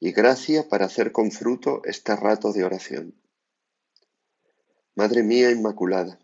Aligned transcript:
y 0.00 0.12
gracia 0.12 0.68
para 0.68 0.86
hacer 0.86 1.12
con 1.12 1.30
fruto 1.30 1.82
este 1.84 2.14
rato 2.14 2.52
de 2.52 2.64
oración. 2.64 3.14
Madre 4.94 5.22
mía 5.22 5.50
Inmaculada, 5.50 6.18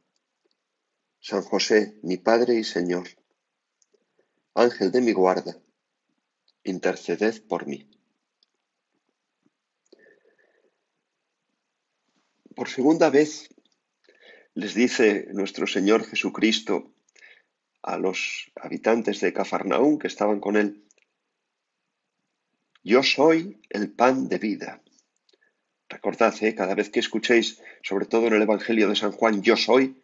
San 1.20 1.42
José, 1.42 1.98
mi 2.02 2.16
Padre 2.16 2.54
y 2.54 2.64
Señor, 2.64 3.08
Ángel 4.54 4.92
de 4.92 5.00
mi 5.00 5.12
guarda, 5.12 5.56
interceded 6.62 7.42
por 7.46 7.66
mí. 7.66 7.88
Por 12.54 12.68
segunda 12.68 13.10
vez 13.10 13.48
les 14.54 14.74
dice 14.74 15.26
nuestro 15.32 15.66
Señor 15.66 16.04
Jesucristo 16.04 16.92
a 17.82 17.98
los 17.98 18.52
habitantes 18.54 19.20
de 19.20 19.32
Cafarnaún 19.32 19.98
que 19.98 20.06
estaban 20.06 20.40
con 20.40 20.56
él, 20.56 20.83
yo 22.84 23.02
soy 23.02 23.62
el 23.70 23.90
pan 23.92 24.28
de 24.28 24.38
vida. 24.38 24.82
Recordad, 25.88 26.34
¿eh? 26.42 26.54
cada 26.54 26.74
vez 26.74 26.90
que 26.90 27.00
escuchéis, 27.00 27.60
sobre 27.82 28.04
todo 28.04 28.26
en 28.26 28.34
el 28.34 28.42
Evangelio 28.42 28.88
de 28.88 28.96
San 28.96 29.12
Juan, 29.12 29.42
yo 29.42 29.56
soy, 29.56 30.02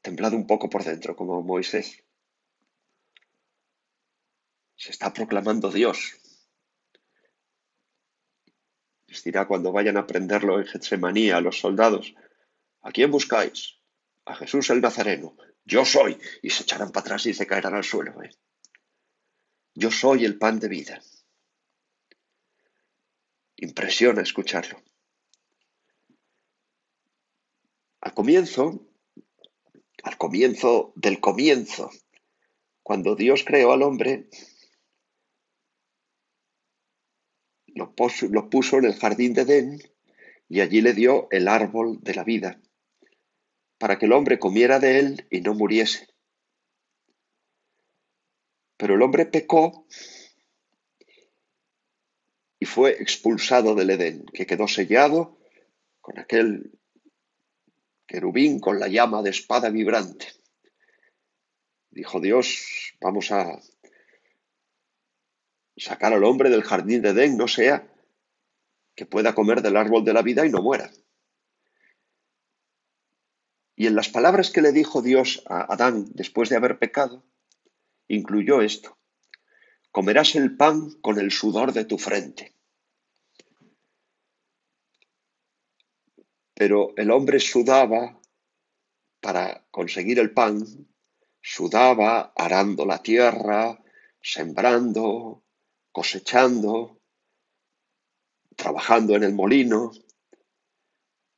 temblad 0.00 0.32
un 0.32 0.46
poco 0.46 0.70
por 0.70 0.84
dentro, 0.84 1.14
como 1.16 1.42
Moisés. 1.42 2.02
Se 4.74 4.90
está 4.90 5.12
proclamando 5.12 5.70
Dios. 5.70 6.16
Les 9.06 9.22
dirá 9.22 9.46
cuando 9.46 9.70
vayan 9.70 9.98
a 9.98 10.06
prenderlo 10.06 10.58
en 10.58 10.66
Getsemaní 10.66 11.30
a 11.30 11.40
los 11.40 11.60
soldados, 11.60 12.14
¿a 12.80 12.90
quién 12.90 13.10
buscáis? 13.10 13.80
A 14.24 14.34
Jesús 14.34 14.70
el 14.70 14.80
Nazareno. 14.80 15.36
Yo 15.64 15.84
soy. 15.84 16.18
Y 16.42 16.50
se 16.50 16.62
echarán 16.62 16.90
para 16.90 17.04
atrás 17.04 17.26
y 17.26 17.34
se 17.34 17.46
caerán 17.46 17.74
al 17.74 17.84
suelo. 17.84 18.22
¿eh? 18.22 18.30
Yo 19.74 19.90
soy 19.90 20.24
el 20.24 20.38
pan 20.38 20.58
de 20.58 20.68
vida. 20.68 21.02
Impresiona 23.64 24.20
escucharlo. 24.20 24.76
Al 28.02 28.12
comienzo, 28.12 28.86
al 30.02 30.18
comienzo 30.18 30.92
del 30.96 31.18
comienzo, 31.18 31.90
cuando 32.82 33.16
Dios 33.16 33.42
creó 33.42 33.72
al 33.72 33.80
hombre, 33.80 34.28
lo 37.68 37.94
puso, 37.94 38.76
en 38.76 38.84
el 38.84 38.96
jardín 38.96 39.32
de 39.32 39.42
Edén 39.42 39.78
y 40.46 40.60
allí 40.60 40.82
le 40.82 40.92
dio 40.92 41.28
el 41.30 41.48
árbol 41.48 42.00
de 42.02 42.14
la 42.14 42.22
vida, 42.22 42.60
para 43.78 43.98
que 43.98 44.04
el 44.04 44.12
hombre 44.12 44.38
comiera 44.38 44.78
de 44.78 44.98
él 44.98 45.26
y 45.30 45.40
no 45.40 45.54
muriese. 45.54 46.06
Pero 48.76 48.96
el 48.96 49.00
hombre 49.00 49.24
pecó 49.24 49.86
y 52.64 52.66
fue 52.66 52.92
expulsado 52.92 53.74
del 53.74 53.90
Edén, 53.90 54.24
que 54.24 54.46
quedó 54.46 54.66
sellado 54.66 55.36
con 56.00 56.18
aquel 56.18 56.72
querubín 58.06 58.58
con 58.58 58.80
la 58.80 58.88
llama 58.88 59.20
de 59.20 59.28
espada 59.28 59.68
vibrante. 59.68 60.28
Dijo 61.90 62.20
Dios, 62.20 62.96
vamos 63.02 63.30
a 63.32 63.60
sacar 65.76 66.14
al 66.14 66.24
hombre 66.24 66.48
del 66.48 66.62
jardín 66.62 67.02
de 67.02 67.10
Edén, 67.10 67.36
no 67.36 67.48
sea 67.48 67.86
que 68.94 69.04
pueda 69.04 69.34
comer 69.34 69.60
del 69.60 69.76
árbol 69.76 70.02
de 70.02 70.14
la 70.14 70.22
vida 70.22 70.46
y 70.46 70.50
no 70.50 70.62
muera. 70.62 70.90
Y 73.76 73.88
en 73.88 73.94
las 73.94 74.08
palabras 74.08 74.50
que 74.50 74.62
le 74.62 74.72
dijo 74.72 75.02
Dios 75.02 75.42
a 75.50 75.70
Adán 75.70 76.06
después 76.14 76.48
de 76.48 76.56
haber 76.56 76.78
pecado, 76.78 77.26
incluyó 78.08 78.62
esto. 78.62 78.96
Comerás 79.94 80.34
el 80.34 80.56
pan 80.56 80.90
con 81.02 81.20
el 81.20 81.30
sudor 81.30 81.72
de 81.72 81.84
tu 81.84 81.98
frente. 81.98 82.52
Pero 86.52 86.92
el 86.96 87.12
hombre 87.12 87.38
sudaba 87.38 88.20
para 89.20 89.64
conseguir 89.70 90.18
el 90.18 90.32
pan, 90.32 90.66
sudaba 91.40 92.32
arando 92.34 92.84
la 92.84 93.04
tierra, 93.04 93.80
sembrando, 94.20 95.44
cosechando, 95.92 96.98
trabajando 98.56 99.14
en 99.14 99.22
el 99.22 99.32
molino, 99.32 99.92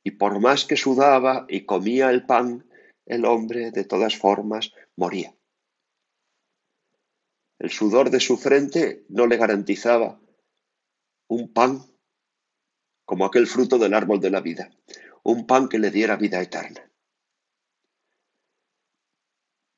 y 0.03 0.09
por 0.09 0.39
más 0.39 0.65
que 0.65 0.77
sudaba 0.77 1.45
y 1.47 1.67
comía 1.67 2.09
el 2.09 2.25
pan, 2.25 2.67
el 3.05 3.23
hombre 3.25 3.69
de 3.69 3.83
todas 3.83 4.17
formas 4.17 4.73
moría. 4.95 5.36
El 7.59 7.71
sudor 7.71 8.09
de 8.09 8.19
su 8.19 8.37
frente 8.37 9.05
no 9.09 9.27
le 9.27 9.37
garantizaba 9.37 10.19
un 11.27 11.51
pan 11.51 11.83
como 13.05 13.25
aquel 13.25 13.47
fruto 13.47 13.77
del 13.77 13.93
árbol 13.93 14.19
de 14.19 14.29
la 14.29 14.41
vida 14.41 14.69
un 15.27 15.45
pan 15.45 15.67
que 15.67 15.77
le 15.77 15.91
diera 15.91 16.15
vida 16.15 16.41
eterna. 16.41 16.89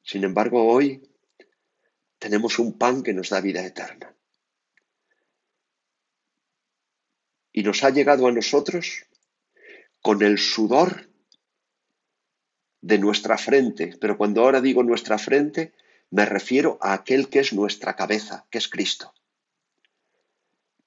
Sin 0.03 0.23
embargo, 0.23 0.63
hoy 0.71 1.01
tenemos 2.19 2.59
un 2.59 2.77
pan 2.77 3.01
que 3.01 3.15
nos 3.15 3.29
da 3.29 3.41
vida 3.41 3.65
eterna. 3.65 4.15
Y 7.51 7.63
nos 7.63 7.83
ha 7.83 7.89
llegado 7.89 8.27
a 8.27 8.31
nosotros 8.31 9.07
con 10.03 10.21
el 10.21 10.37
sudor 10.37 11.09
de 12.81 12.99
nuestra 12.99 13.39
frente. 13.39 13.97
Pero 13.99 14.19
cuando 14.19 14.41
ahora 14.41 14.61
digo 14.61 14.83
nuestra 14.83 15.17
frente, 15.17 15.73
me 16.11 16.25
refiero 16.25 16.77
a 16.81 16.93
aquel 16.93 17.29
que 17.29 17.39
es 17.39 17.53
nuestra 17.53 17.95
cabeza, 17.95 18.47
que 18.49 18.57
es 18.57 18.67
Cristo. 18.67 19.13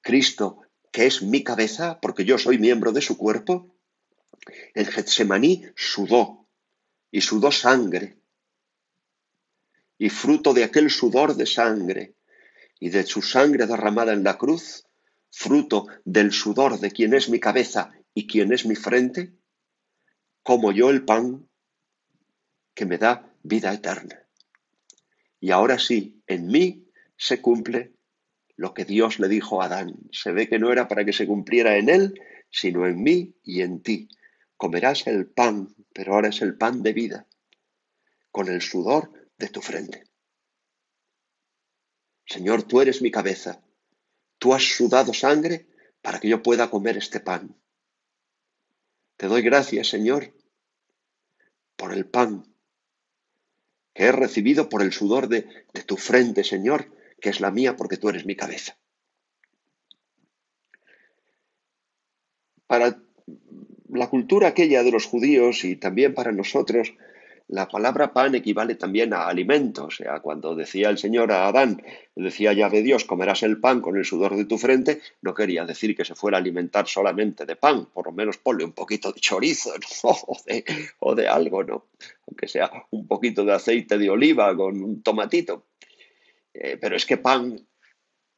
Cristo, 0.00 0.62
que 0.91 1.06
es 1.06 1.22
mi 1.22 1.44
cabeza, 1.44 2.00
porque 2.00 2.25
yo 2.25 2.38
soy 2.38 2.59
miembro 2.59 2.93
de 2.93 3.00
su 3.00 3.16
cuerpo, 3.16 3.77
en 4.75 4.87
Getsemaní 4.87 5.65
sudó 5.77 6.49
y 7.11 7.21
sudó 7.21 7.53
sangre. 7.53 8.19
Y 9.99 10.11
fruto 10.11 10.53
de 10.53 10.65
aquel 10.65 10.91
sudor 10.91 11.37
de 11.37 11.47
sangre 11.47 12.16
y 12.81 12.91
de 12.91 13.05
su 13.05 13.22
sangre 13.22 13.66
derramada 13.66 14.12
en 14.12 14.25
la 14.25 14.37
cruz, 14.37 14.88
fruto 15.31 15.87
del 16.05 16.32
sudor 16.32 16.81
de 16.81 16.91
quien 16.91 17.15
es 17.15 17.28
mi 17.28 17.38
cabeza 17.38 17.93
y 18.12 18.27
quien 18.27 18.53
es 18.53 18.66
mi 18.66 18.75
frente, 18.75 19.32
como 20.43 20.72
yo 20.72 20.91
el 20.91 21.05
pan 21.05 21.49
que 22.75 22.87
me 22.87 22.99
da 22.99 23.32
vida 23.44 23.72
eterna. 23.72 24.22
Y 25.42 25.50
ahora 25.50 25.80
sí, 25.80 26.22
en 26.28 26.47
mí 26.47 26.86
se 27.16 27.42
cumple 27.42 27.97
lo 28.54 28.75
que 28.75 28.84
Dios 28.84 29.19
le 29.19 29.26
dijo 29.26 29.60
a 29.60 29.64
Adán. 29.64 29.98
Se 30.12 30.30
ve 30.30 30.48
que 30.48 30.60
no 30.60 30.70
era 30.70 30.86
para 30.86 31.04
que 31.04 31.12
se 31.12 31.26
cumpliera 31.26 31.78
en 31.78 31.88
él, 31.88 32.14
sino 32.48 32.86
en 32.86 33.03
mí 33.03 33.34
y 33.42 33.62
en 33.62 33.82
ti 33.82 34.08
comerás 34.56 35.04
el 35.08 35.26
pan, 35.26 35.75
pero 35.92 36.14
ahora 36.14 36.28
es 36.28 36.42
el 36.42 36.56
pan 36.56 36.84
de 36.84 36.92
vida, 36.92 37.26
con 38.31 38.47
el 38.47 38.62
sudor 38.62 39.10
de 39.36 39.48
tu 39.48 39.60
frente. 39.60 40.04
Señor, 42.25 42.62
tú 42.62 42.81
eres 42.81 43.02
mi 43.02 43.10
cabeza, 43.10 43.60
tú 44.38 44.54
has 44.54 44.62
sudado 44.62 45.12
sangre 45.12 45.67
para 46.02 46.20
que 46.20 46.28
yo 46.28 46.40
pueda 46.40 46.70
comer 46.70 46.99
este 46.99 47.19
pan. 47.19 47.56
Te 49.17 49.26
doy 49.26 49.43
gracias, 49.43 49.88
Señor, 49.88 50.32
por 51.75 51.93
el 51.93 52.06
pan 52.06 52.51
que 53.94 54.05
he 54.05 54.12
recibido 54.12 54.69
por 54.69 54.83
el 54.83 54.93
sudor 54.93 55.29
de, 55.29 55.47
de 55.73 55.83
tu 55.83 55.97
frente, 55.97 56.44
Señor, 56.44 56.93
que 57.21 57.31
es 57.31 57.41
la 57.41 57.50
mía 57.50 57.77
porque 57.77 57.97
tú 57.97 58.09
eres 58.09 58.27
mi 58.27 58.37
cabeza. 58.37 58.77
Para 62.67 62.99
la 63.89 64.09
cultura 64.09 64.49
aquella 64.49 64.83
de 64.83 64.91
los 64.91 65.05
judíos 65.05 65.65
y 65.65 65.77
también 65.77 66.15
para 66.15 66.33
nosotros, 66.33 66.94
la 67.49 67.69
palabra 67.69 68.12
pan 68.12 68.35
equivale 68.35 68.75
también 68.77 69.12
a 69.12 69.27
alimento. 69.27 69.87
O 69.87 69.91
sea, 69.91 70.21
cuando 70.21 70.55
decía 70.55 70.89
el 70.91 70.99
Señor 70.99 71.33
a 71.33 71.47
Adán, 71.47 71.83
decía 72.15 72.53
ya 72.53 72.69
de 72.69 72.83
Dios, 72.83 73.05
comerás 73.05 73.43
el 73.43 73.61
pan 73.61 73.81
con 73.81 73.97
el 73.97 74.05
sudor 74.05 74.37
de 74.37 74.44
tu 74.44 74.59
frente, 74.59 75.00
no 75.21 75.35
quería 75.35 75.65
decir 75.65 75.97
que 75.97 76.05
se 76.05 76.15
fuera 76.15 76.39
a 76.39 76.41
alimentar 76.41 76.87
solamente 76.87 77.47
de 77.47 77.56
pan, 77.56 77.87
por 77.87 78.06
lo 78.06 78.12
menos 78.12 78.39
ponle 78.39 78.65
un 78.65 78.73
poquito 78.73 79.12
de 79.12 79.21
chorizo 79.21 79.73
o, 81.00 81.15
de, 81.15 81.29
algo, 81.29 81.65
¿no? 81.65 81.87
Aunque 82.27 82.49
sea 82.49 82.71
un 82.91 83.06
poquito 83.06 83.44
de 83.44 83.53
aceite 83.53 83.99
de 83.99 84.11
oliva 84.11 84.56
con 84.56 84.83
un 84.83 85.03
tomatito. 85.03 85.67
Eh, 86.55 86.77
pero 86.81 86.97
es 86.97 87.06
que 87.06 87.17
pan 87.17 87.67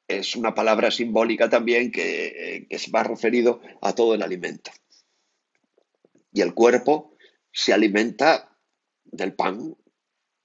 es 0.06 0.36
una 0.36 0.54
palabra 0.54 0.90
simbólica 0.90 1.48
también 1.48 1.90
que, 1.90 2.66
que 2.68 2.78
se 2.78 2.90
va 2.90 3.02
referido 3.02 3.60
a 3.80 3.94
todo 3.94 4.14
el 4.14 4.22
alimento. 4.22 4.70
Y 6.32 6.40
el 6.40 6.52
cuerpo 6.52 7.14
se 7.52 7.72
alimenta 7.72 8.53
del 9.16 9.34
pan, 9.34 9.76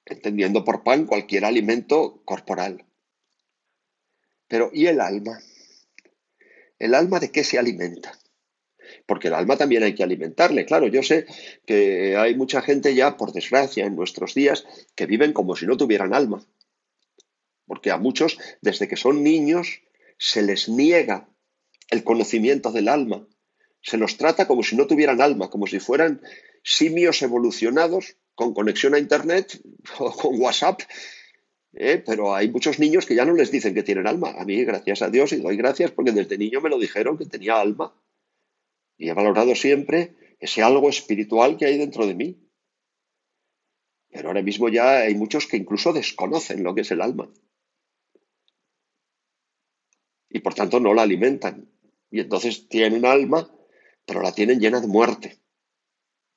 entendiendo 0.06 0.63
por 0.63 0.83
pan 0.83 1.06
cualquier 1.06 1.45
alimento 1.45 2.21
corporal. 2.25 2.86
Pero 4.48 4.71
¿y 4.74 4.88
el 4.88 5.00
alma? 5.00 5.39
¿El 6.80 6.95
alma 6.95 7.19
de 7.19 7.31
qué 7.31 7.44
se 7.44 7.60
alimenta? 7.60 8.18
Porque 9.06 9.27
el 9.27 9.36
alma 9.36 9.57
también 9.57 9.83
hay 9.83 9.94
que 9.94 10.04
alimentarle. 10.04 10.66
Claro, 10.66 10.88
yo 10.88 11.04
sé 11.04 11.25
que 11.66 12.16
hay 12.18 12.36
mucha 12.36 12.62
gente 12.62 12.95
ya, 12.95 13.18
por 13.18 13.31
desgracia, 13.31 13.86
en 13.86 13.95
nuestros 13.95 14.33
días, 14.33 14.66
que 14.95 15.06
viven 15.06 15.33
como 15.33 15.56
si 15.56 15.65
no 15.65 15.77
tuvieran 15.77 16.13
alma. 16.13 16.44
Porque 17.65 17.92
a 17.92 17.98
muchos, 17.98 18.38
desde 18.62 18.88
que 18.88 18.95
son 18.95 19.24
niños, 19.24 19.81
se 20.18 20.42
les 20.42 20.69
niega 20.69 21.30
el 21.89 22.04
conocimiento 22.04 22.72
del 22.72 22.88
alma. 22.88 23.27
Se 23.81 23.98
los 23.98 24.18
trata 24.18 24.48
como 24.48 24.63
si 24.63 24.75
no 24.75 24.88
tuvieran 24.88 25.22
alma, 25.22 25.50
como 25.50 25.68
si 25.68 25.80
fueran 25.80 26.22
simios 26.63 27.22
evolucionados 27.22 28.18
con 28.39 28.53
conexión 28.53 28.95
a 28.95 29.00
Internet 29.00 29.62
o 30.00 30.12
con 30.13 30.39
WhatsApp. 30.39 30.80
¿eh? 31.74 32.01
Pero 32.06 32.33
hay 32.33 32.50
muchos 32.50 32.80
niños 32.80 33.06
que 33.06 33.13
ya 33.13 33.25
no 33.25 33.33
les 33.33 33.51
dicen 33.51 33.74
que 33.74 33.83
tienen 33.83 34.07
alma. 34.07 34.30
A 34.38 34.45
mí, 34.45 34.63
gracias 34.63 35.01
a 35.01 35.09
Dios, 35.09 35.33
y 35.33 35.41
doy 35.41 35.57
gracias 35.57 35.91
porque 35.91 36.13
desde 36.13 36.38
niño 36.38 36.62
me 36.62 36.69
lo 36.69 36.80
dijeron 36.80 37.18
que 37.18 37.25
tenía 37.25 37.59
alma. 37.59 37.94
Y 38.97 39.09
he 39.09 39.13
valorado 39.13 39.56
siempre 39.56 40.15
ese 40.39 40.63
algo 40.63 40.88
espiritual 40.88 41.57
que 41.57 41.65
hay 41.65 41.77
dentro 41.77 42.07
de 42.07 42.15
mí. 42.15 42.38
Pero 44.09 44.30
ahora 44.30 44.41
mismo 44.41 44.69
ya 44.69 45.00
hay 45.00 45.15
muchos 45.15 45.45
que 45.45 45.57
incluso 45.57 45.91
desconocen 45.91 46.63
lo 46.63 46.74
que 46.74 46.81
es 46.81 46.91
el 46.91 47.01
alma. 47.01 47.30
Y 50.30 50.39
por 50.39 50.53
tanto 50.53 50.80
no 50.80 50.94
la 50.94 51.01
alimentan. 51.01 51.68
Y 52.09 52.21
entonces 52.21 52.69
tienen 52.69 53.06
alma, 53.06 53.51
pero 54.06 54.21
la 54.21 54.31
tienen 54.31 54.62
llena 54.62 54.80
de 54.80 54.88
muerte 54.88 55.39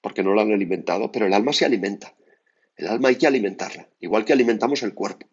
porque 0.02 0.22
no 0.22 0.34
la 0.34 0.42
han 0.42 0.52
alimentado, 0.52 1.10
pero 1.10 1.26
el 1.26 1.32
alma 1.32 1.54
se 1.54 1.64
alimenta. 1.64 2.14
El 2.76 2.88
alma 2.88 3.08
hay 3.08 3.16
que 3.16 3.26
alimentarla, 3.26 3.88
igual 4.00 4.24
que 4.24 4.32
alimentamos 4.32 4.82
el 4.82 4.92
cuerpo. 4.92 5.26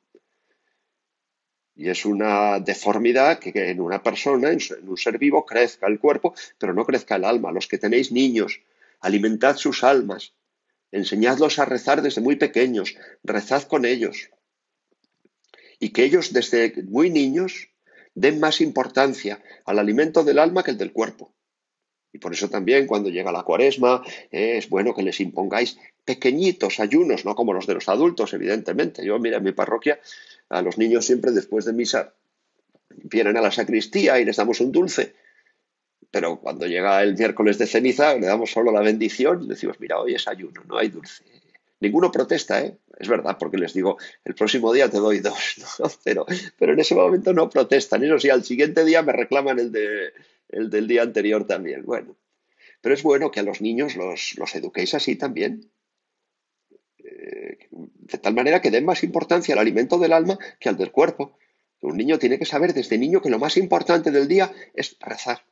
Y 1.75 1.89
es 1.89 2.05
una 2.05 2.59
deformidad 2.59 3.39
que 3.39 3.51
en 3.69 3.81
una 3.81 4.03
persona, 4.03 4.51
en 4.51 4.59
un 4.87 4.97
ser 4.97 5.17
vivo, 5.17 5.45
crezca 5.45 5.87
el 5.87 5.99
cuerpo, 5.99 6.33
pero 6.57 6.73
no 6.73 6.85
crezca 6.85 7.15
el 7.15 7.25
alma. 7.25 7.51
Los 7.51 7.67
que 7.67 7.77
tenéis 7.77 8.11
niños, 8.11 8.61
alimentad 8.99 9.55
sus 9.55 9.83
almas, 9.83 10.33
enseñadlos 10.91 11.57
a 11.57 11.65
rezar 11.65 12.01
desde 12.01 12.21
muy 12.21 12.35
pequeños, 12.35 12.95
rezad 13.23 13.63
con 13.63 13.85
ellos. 13.85 14.29
Y 15.79 15.89
que 15.89 16.03
ellos 16.03 16.33
desde 16.33 16.83
muy 16.83 17.09
niños 17.09 17.69
den 18.13 18.39
más 18.39 18.59
importancia 18.59 19.41
al 19.65 19.79
alimento 19.79 20.23
del 20.25 20.39
alma 20.39 20.63
que 20.63 20.71
el 20.71 20.77
del 20.77 20.91
cuerpo. 20.91 21.33
Y 22.11 22.17
por 22.17 22.33
eso 22.33 22.49
también 22.49 22.87
cuando 22.87 23.09
llega 23.09 23.31
la 23.31 23.43
cuaresma 23.43 24.03
eh, 24.31 24.57
es 24.57 24.69
bueno 24.69 24.93
que 24.95 25.03
les 25.03 25.19
impongáis 25.19 25.77
pequeñitos 26.05 26.79
ayunos, 26.79 27.23
no 27.25 27.35
como 27.35 27.53
los 27.53 27.67
de 27.67 27.75
los 27.75 27.87
adultos, 27.87 28.33
evidentemente. 28.33 29.05
Yo, 29.05 29.19
mira, 29.19 29.37
en 29.37 29.43
mi 29.43 29.51
parroquia, 29.51 29.99
a 30.49 30.61
los 30.61 30.77
niños 30.77 31.05
siempre 31.05 31.31
después 31.31 31.65
de 31.65 31.73
misa 31.73 32.13
vienen 32.89 33.37
a 33.37 33.41
la 33.41 33.51
sacristía 33.51 34.19
y 34.19 34.25
les 34.25 34.37
damos 34.37 34.59
un 34.59 34.71
dulce. 34.71 35.13
Pero 36.11 36.39
cuando 36.39 36.65
llega 36.65 37.03
el 37.03 37.15
miércoles 37.15 37.59
de 37.59 37.67
ceniza 37.67 38.15
le 38.15 38.25
damos 38.25 38.51
solo 38.51 38.71
la 38.71 38.81
bendición 38.81 39.43
y 39.43 39.47
decimos, 39.47 39.79
mira, 39.79 39.99
hoy 39.99 40.15
es 40.15 40.27
ayuno, 40.27 40.63
no 40.67 40.77
hay 40.77 40.89
dulce. 40.89 41.23
Ninguno 41.81 42.11
protesta, 42.11 42.61
¿eh? 42.61 42.75
Es 42.97 43.07
verdad, 43.07 43.37
porque 43.39 43.57
les 43.57 43.73
digo, 43.73 43.97
el 44.25 44.35
próximo 44.35 44.73
día 44.73 44.89
te 44.89 44.97
doy 44.97 45.19
dos, 45.19 45.55
¿no? 45.79 45.89
pero, 46.03 46.25
pero 46.57 46.73
en 46.73 46.79
ese 46.79 46.95
momento 46.95 47.31
no 47.33 47.49
protestan. 47.49 48.03
Eso 48.03 48.19
sí, 48.19 48.29
al 48.29 48.43
siguiente 48.43 48.83
día 48.83 49.01
me 49.01 49.13
reclaman 49.13 49.59
el, 49.59 49.71
de, 49.71 50.11
el 50.49 50.69
del 50.69 50.87
día 50.87 51.03
anterior 51.03 51.45
también. 51.45 51.85
Bueno, 51.85 52.15
pero 52.81 52.95
es 52.95 53.03
bueno 53.03 53.31
que 53.31 53.39
a 53.39 53.43
los 53.43 53.61
niños 53.61 53.95
los, 53.95 54.35
los 54.37 54.55
eduquéis 54.55 54.93
así 54.93 55.15
también. 55.15 55.71
Eh, 56.99 57.69
de 57.71 58.17
tal 58.17 58.33
manera 58.33 58.61
que 58.61 58.71
den 58.71 58.85
más 58.85 59.03
importancia 59.03 59.53
al 59.53 59.59
alimento 59.59 59.97
del 59.99 60.13
alma 60.13 60.37
que 60.59 60.69
al 60.69 60.77
del 60.77 60.91
cuerpo. 60.91 61.37
Un 61.81 61.97
niño 61.97 62.19
tiene 62.19 62.37
que 62.37 62.45
saber 62.45 62.73
desde 62.73 62.97
niño 62.97 63.21
que 63.21 63.29
lo 63.29 63.39
más 63.39 63.55
importante 63.55 64.11
del 64.11 64.27
día 64.27 64.51
es 64.73 64.97
rezar. 64.99 65.45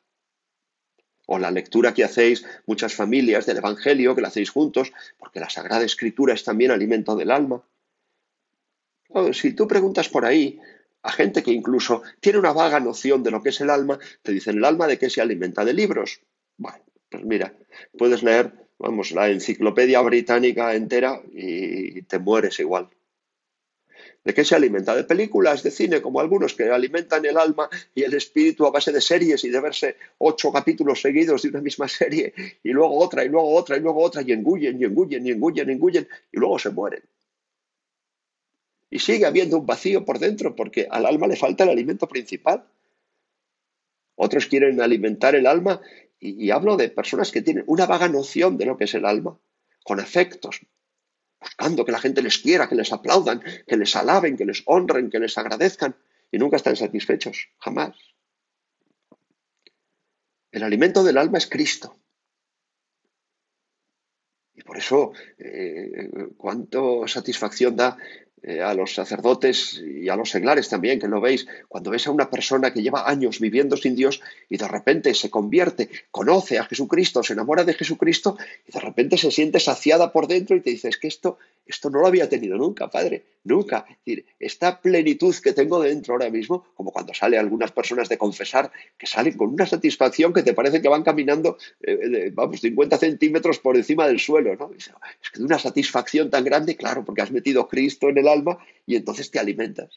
O 1.25 1.39
la 1.39 1.51
lectura 1.51 1.93
que 1.93 2.03
hacéis 2.03 2.45
muchas 2.65 2.93
familias 2.93 3.45
del 3.45 3.57
Evangelio, 3.57 4.15
que 4.15 4.21
la 4.21 4.29
hacéis 4.29 4.49
juntos, 4.49 4.91
porque 5.17 5.39
la 5.39 5.49
Sagrada 5.49 5.85
Escritura 5.85 6.33
es 6.33 6.43
también 6.43 6.71
alimento 6.71 7.15
del 7.15 7.31
alma. 7.31 7.63
si 9.33 9.53
tú 9.53 9.67
preguntas 9.67 10.09
por 10.09 10.25
ahí 10.25 10.59
a 11.03 11.11
gente 11.11 11.43
que 11.43 11.51
incluso 11.51 12.03
tiene 12.19 12.39
una 12.39 12.53
vaga 12.53 12.79
noción 12.79 13.23
de 13.23 13.31
lo 13.31 13.41
que 13.41 13.49
es 13.49 13.61
el 13.61 13.69
alma, 13.69 13.99
te 14.21 14.31
dicen 14.31 14.57
el 14.57 14.65
alma 14.65 14.87
de 14.87 14.97
qué 14.97 15.09
se 15.09 15.21
alimenta 15.21 15.63
de 15.63 15.73
libros. 15.73 16.21
Bueno, 16.57 16.83
pues 17.09 17.23
mira, 17.23 17.53
puedes 17.97 18.23
leer, 18.23 18.51
vamos, 18.77 19.11
la 19.11 19.29
enciclopedia 19.29 20.01
británica 20.01 20.73
entera 20.75 21.21
y 21.31 22.01
te 22.03 22.19
mueres 22.19 22.59
igual. 22.59 22.89
¿De 24.27 24.33
qué 24.33 24.43
se 24.43 24.55
alimenta? 24.55 24.93
De 24.93 25.05
películas, 25.05 25.63
de 25.63 25.71
cine, 25.71 26.01
como 26.01 26.19
algunos 26.19 26.53
que 26.53 26.69
alimentan 26.69 27.23
el 27.23 27.37
alma 27.37 27.69
y 27.95 28.03
el 28.03 28.13
espíritu 28.13 28.65
a 28.65 28.71
base 28.71 28.91
de 28.91 28.99
series 28.99 29.41
y 29.45 29.49
de 29.49 29.61
verse 29.61 29.95
ocho 30.17 30.51
capítulos 30.51 30.99
seguidos 30.99 31.43
de 31.43 31.49
una 31.49 31.61
misma 31.61 31.87
serie 31.87 32.33
y 32.61 32.71
luego 32.71 32.97
otra 32.97 33.23
y 33.23 33.29
luego 33.29 33.55
otra 33.55 33.77
y 33.77 33.79
luego 33.79 34.03
otra 34.03 34.23
y 34.23 34.33
engullen 34.33 34.81
y 34.81 34.83
engullen 34.83 35.25
y 35.25 35.31
engullen 35.31 35.69
y 35.69 35.71
engullen 35.71 36.07
y 36.33 36.37
luego 36.37 36.59
se 36.59 36.71
mueren. 36.71 37.03
Y 38.89 38.99
sigue 38.99 39.25
habiendo 39.25 39.57
un 39.57 39.65
vacío 39.65 40.05
por 40.05 40.19
dentro 40.19 40.55
porque 40.55 40.87
al 40.89 41.05
alma 41.05 41.27
le 41.27 41.35
falta 41.35 41.63
el 41.63 41.69
alimento 41.69 42.07
principal. 42.07 42.67
Otros 44.15 44.47
quieren 44.47 44.81
alimentar 44.81 45.35
el 45.35 45.45
alma 45.45 45.81
y, 46.19 46.49
hablo 46.51 46.77
de 46.77 46.89
personas 46.89 47.31
que 47.31 47.41
tienen 47.41 47.63
una 47.67 47.85
vaga 47.85 48.09
noción 48.09 48.57
de 48.57 48.65
lo 48.65 48.77
que 48.77 48.85
es 48.85 48.95
el 48.95 49.05
alma, 49.05 49.39
con 49.83 49.99
afectos, 49.99 50.61
buscando 51.39 51.85
que 51.85 51.91
la 51.91 51.99
gente 51.99 52.23
les 52.23 52.39
quiera, 52.39 52.67
que 52.67 52.75
les 52.75 52.91
aplaudan, 52.91 53.43
que 53.67 53.77
les 53.77 53.95
alaben, 53.95 54.35
que 54.35 54.45
les 54.45 54.63
honren, 54.65 55.09
que 55.11 55.19
les 55.19 55.37
agradezcan 55.37 55.95
y 56.31 56.39
nunca 56.39 56.55
están 56.55 56.75
satisfechos, 56.75 57.49
jamás. 57.59 57.95
El 60.51 60.63
alimento 60.63 61.03
del 61.03 61.17
alma 61.17 61.37
es 61.37 61.47
Cristo. 61.47 61.99
Y 64.55 64.63
por 64.63 64.77
eso, 64.77 65.13
eh, 65.37 66.09
cuánto 66.35 67.07
satisfacción 67.07 67.75
da 67.75 67.95
eh, 68.47 68.61
a 68.61 68.73
los 68.73 68.93
sacerdotes 68.93 69.83
a 70.09 70.15
los 70.15 70.29
seglares 70.29 70.69
también, 70.69 70.99
que 70.99 71.07
lo 71.07 71.21
veis, 71.21 71.47
cuando 71.67 71.91
ves 71.91 72.07
a 72.07 72.11
una 72.11 72.29
persona 72.29 72.71
que 72.73 72.81
lleva 72.81 73.09
años 73.09 73.39
viviendo 73.39 73.77
sin 73.77 73.95
Dios 73.95 74.21
y 74.49 74.57
de 74.57 74.67
repente 74.67 75.13
se 75.13 75.29
convierte, 75.29 75.89
conoce 76.11 76.57
a 76.59 76.65
Jesucristo, 76.65 77.23
se 77.23 77.33
enamora 77.33 77.63
de 77.63 77.73
Jesucristo 77.73 78.37
y 78.67 78.71
de 78.71 78.79
repente 78.79 79.17
se 79.17 79.31
siente 79.31 79.59
saciada 79.59 80.11
por 80.11 80.27
dentro 80.27 80.55
y 80.55 80.61
te 80.61 80.69
dices 80.69 80.97
que 80.97 81.07
esto, 81.07 81.37
esto 81.65 81.89
no 81.89 81.99
lo 81.99 82.07
había 82.07 82.29
tenido 82.29 82.57
nunca, 82.57 82.89
Padre, 82.89 83.23
nunca. 83.43 83.85
Es 83.89 83.97
decir, 84.05 84.25
esta 84.39 84.79
plenitud 84.79 85.35
que 85.43 85.53
tengo 85.53 85.81
dentro 85.81 86.13
ahora 86.13 86.29
mismo, 86.29 86.65
como 86.75 86.91
cuando 86.91 87.13
sale 87.13 87.37
algunas 87.37 87.71
personas 87.71 88.09
de 88.09 88.17
confesar, 88.17 88.71
que 88.97 89.07
salen 89.07 89.37
con 89.37 89.49
una 89.49 89.65
satisfacción 89.65 90.33
que 90.33 90.43
te 90.43 90.53
parece 90.53 90.81
que 90.81 90.89
van 90.89 91.03
caminando, 91.03 91.57
eh, 91.81 92.31
vamos, 92.33 92.61
50 92.61 92.97
centímetros 92.97 93.59
por 93.59 93.75
encima 93.75 94.07
del 94.07 94.19
suelo, 94.19 94.55
¿no? 94.55 94.71
es 94.77 94.89
que 95.31 95.39
de 95.39 95.45
una 95.45 95.59
satisfacción 95.59 96.29
tan 96.29 96.43
grande, 96.43 96.75
claro, 96.75 97.03
porque 97.05 97.21
has 97.21 97.31
metido 97.31 97.67
Cristo 97.67 98.09
en 98.09 98.17
el 98.17 98.27
alma 98.27 98.57
y 98.85 98.95
entonces 98.95 99.31
te 99.31 99.39
alimentas, 99.39 99.96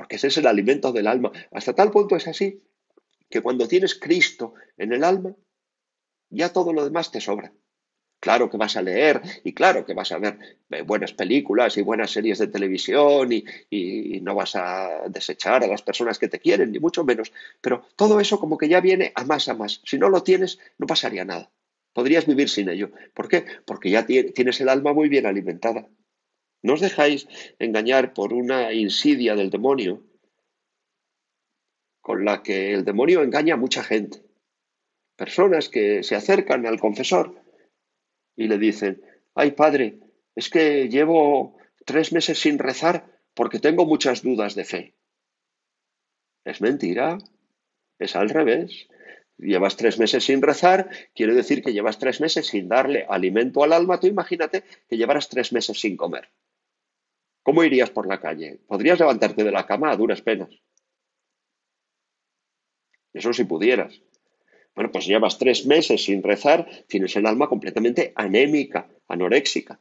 porque 0.00 0.16
ese 0.16 0.28
es 0.28 0.38
el 0.38 0.46
alimento 0.46 0.92
del 0.92 1.06
alma. 1.06 1.30
Hasta 1.52 1.74
tal 1.74 1.90
punto 1.90 2.16
es 2.16 2.26
así 2.26 2.62
que 3.28 3.42
cuando 3.42 3.68
tienes 3.68 3.94
Cristo 3.94 4.54
en 4.78 4.94
el 4.94 5.04
alma, 5.04 5.36
ya 6.30 6.54
todo 6.54 6.72
lo 6.72 6.82
demás 6.82 7.10
te 7.10 7.20
sobra. 7.20 7.52
Claro 8.18 8.48
que 8.48 8.56
vas 8.56 8.78
a 8.78 8.82
leer 8.82 9.20
y 9.44 9.52
claro 9.52 9.84
que 9.84 9.92
vas 9.92 10.10
a 10.12 10.16
ver 10.16 10.38
eh, 10.70 10.80
buenas 10.80 11.12
películas 11.12 11.76
y 11.76 11.82
buenas 11.82 12.12
series 12.12 12.38
de 12.38 12.46
televisión 12.46 13.30
y, 13.30 13.44
y, 13.68 14.22
no 14.22 14.34
vas 14.34 14.56
a 14.56 15.06
desechar 15.10 15.64
a 15.64 15.66
las 15.66 15.82
personas 15.82 16.18
que 16.18 16.28
te 16.28 16.40
quieren, 16.40 16.72
ni 16.72 16.78
mucho 16.78 17.04
menos. 17.04 17.30
Pero 17.60 17.86
todo 17.94 18.20
eso 18.20 18.40
como 18.40 18.56
que 18.56 18.70
ya 18.70 18.80
viene 18.80 19.12
a 19.14 19.24
más 19.24 19.48
a 19.48 19.54
más. 19.54 19.82
Si 19.84 19.98
no 19.98 20.08
lo 20.08 20.22
tienes, 20.22 20.60
no 20.78 20.86
pasaría 20.86 21.26
nada. 21.26 21.50
Podrías 21.92 22.24
vivir 22.24 22.48
sin 22.48 22.70
ello. 22.70 22.90
¿Por 23.12 23.28
qué? 23.28 23.44
Porque 23.66 23.90
ya 23.90 24.06
tienes 24.06 24.62
el 24.62 24.70
alma 24.70 24.94
muy 24.94 25.10
bien 25.10 25.26
alimentada. 25.26 25.90
No 26.62 26.74
os 26.74 26.80
dejáis 26.80 27.26
engañar 27.58 28.12
por 28.12 28.32
una 28.32 28.72
insidia 28.72 29.34
del 29.34 29.50
demonio 29.50 30.02
con 32.00 32.24
la 32.24 32.42
que 32.42 32.72
el 32.72 32.84
demonio 32.84 33.22
engaña 33.22 33.54
a 33.54 33.58
mucha 33.64 33.82
gente. 33.84 34.24
Personas 35.16 35.68
que 35.68 36.02
se 36.02 36.16
acercan 36.16 36.66
al 36.66 36.80
confesor 36.80 37.40
y 38.36 38.48
le 38.48 38.58
dicen, 38.58 39.02
ay 39.34 39.52
padre, 39.52 40.00
es 40.34 40.48
que 40.48 40.88
llevo 40.88 41.58
tres 41.84 42.12
meses 42.12 42.38
sin 42.38 42.58
rezar 42.58 43.06
porque 43.34 43.58
tengo 43.58 43.86
muchas 43.86 44.22
dudas 44.22 44.54
de 44.54 44.64
fe. 44.64 44.94
Es 46.44 46.60
mentira, 46.60 47.18
es 47.98 48.16
al 48.16 48.30
revés. 48.30 48.88
Llevas 49.36 49.76
tres 49.76 49.98
meses 49.98 50.24
sin 50.24 50.42
rezar, 50.42 50.90
quiere 51.14 51.34
decir 51.34 51.62
que 51.62 51.72
llevas 51.72 51.98
tres 51.98 52.20
meses 52.20 52.46
sin 52.46 52.68
darle 52.68 53.06
alimento 53.08 53.62
al 53.62 53.72
alma. 53.72 54.00
Tú 54.00 54.06
imagínate 54.06 54.64
que 54.88 54.96
llevaras 54.96 55.28
tres 55.28 55.52
meses 55.52 55.80
sin 55.80 55.96
comer. 55.96 56.28
¿Cómo 57.42 57.64
irías 57.64 57.90
por 57.90 58.06
la 58.06 58.20
calle? 58.20 58.60
Podrías 58.66 58.98
levantarte 58.98 59.44
de 59.44 59.50
la 59.50 59.66
cama 59.66 59.90
a 59.90 59.96
duras 59.96 60.22
penas. 60.22 60.50
Eso 63.12 63.32
si 63.32 63.44
pudieras. 63.44 64.02
Bueno, 64.74 64.92
pues 64.92 65.06
llevas 65.06 65.38
tres 65.38 65.66
meses 65.66 66.04
sin 66.04 66.22
rezar, 66.22 66.68
tienes 66.86 67.16
el 67.16 67.26
alma 67.26 67.48
completamente 67.48 68.12
anémica, 68.14 68.88
anoréxica. 69.08 69.80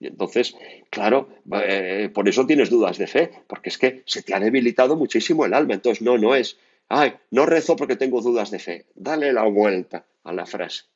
Y 0.00 0.08
entonces, 0.08 0.56
claro, 0.90 1.28
eh, 1.64 2.10
por 2.12 2.28
eso 2.28 2.44
tienes 2.46 2.70
dudas 2.70 2.98
de 2.98 3.06
fe, 3.06 3.30
porque 3.46 3.68
es 3.68 3.78
que 3.78 4.02
se 4.06 4.22
te 4.22 4.34
ha 4.34 4.40
debilitado 4.40 4.96
muchísimo 4.96 5.44
el 5.44 5.54
alma. 5.54 5.74
Entonces, 5.74 6.02
no, 6.02 6.18
no 6.18 6.34
es, 6.34 6.58
ay, 6.88 7.14
no 7.30 7.46
rezo 7.46 7.76
porque 7.76 7.96
tengo 7.96 8.20
dudas 8.20 8.50
de 8.50 8.58
fe. 8.58 8.86
Dale 8.94 9.32
la 9.32 9.44
vuelta 9.44 10.04
a 10.24 10.32
la 10.32 10.44
frase. 10.46 10.91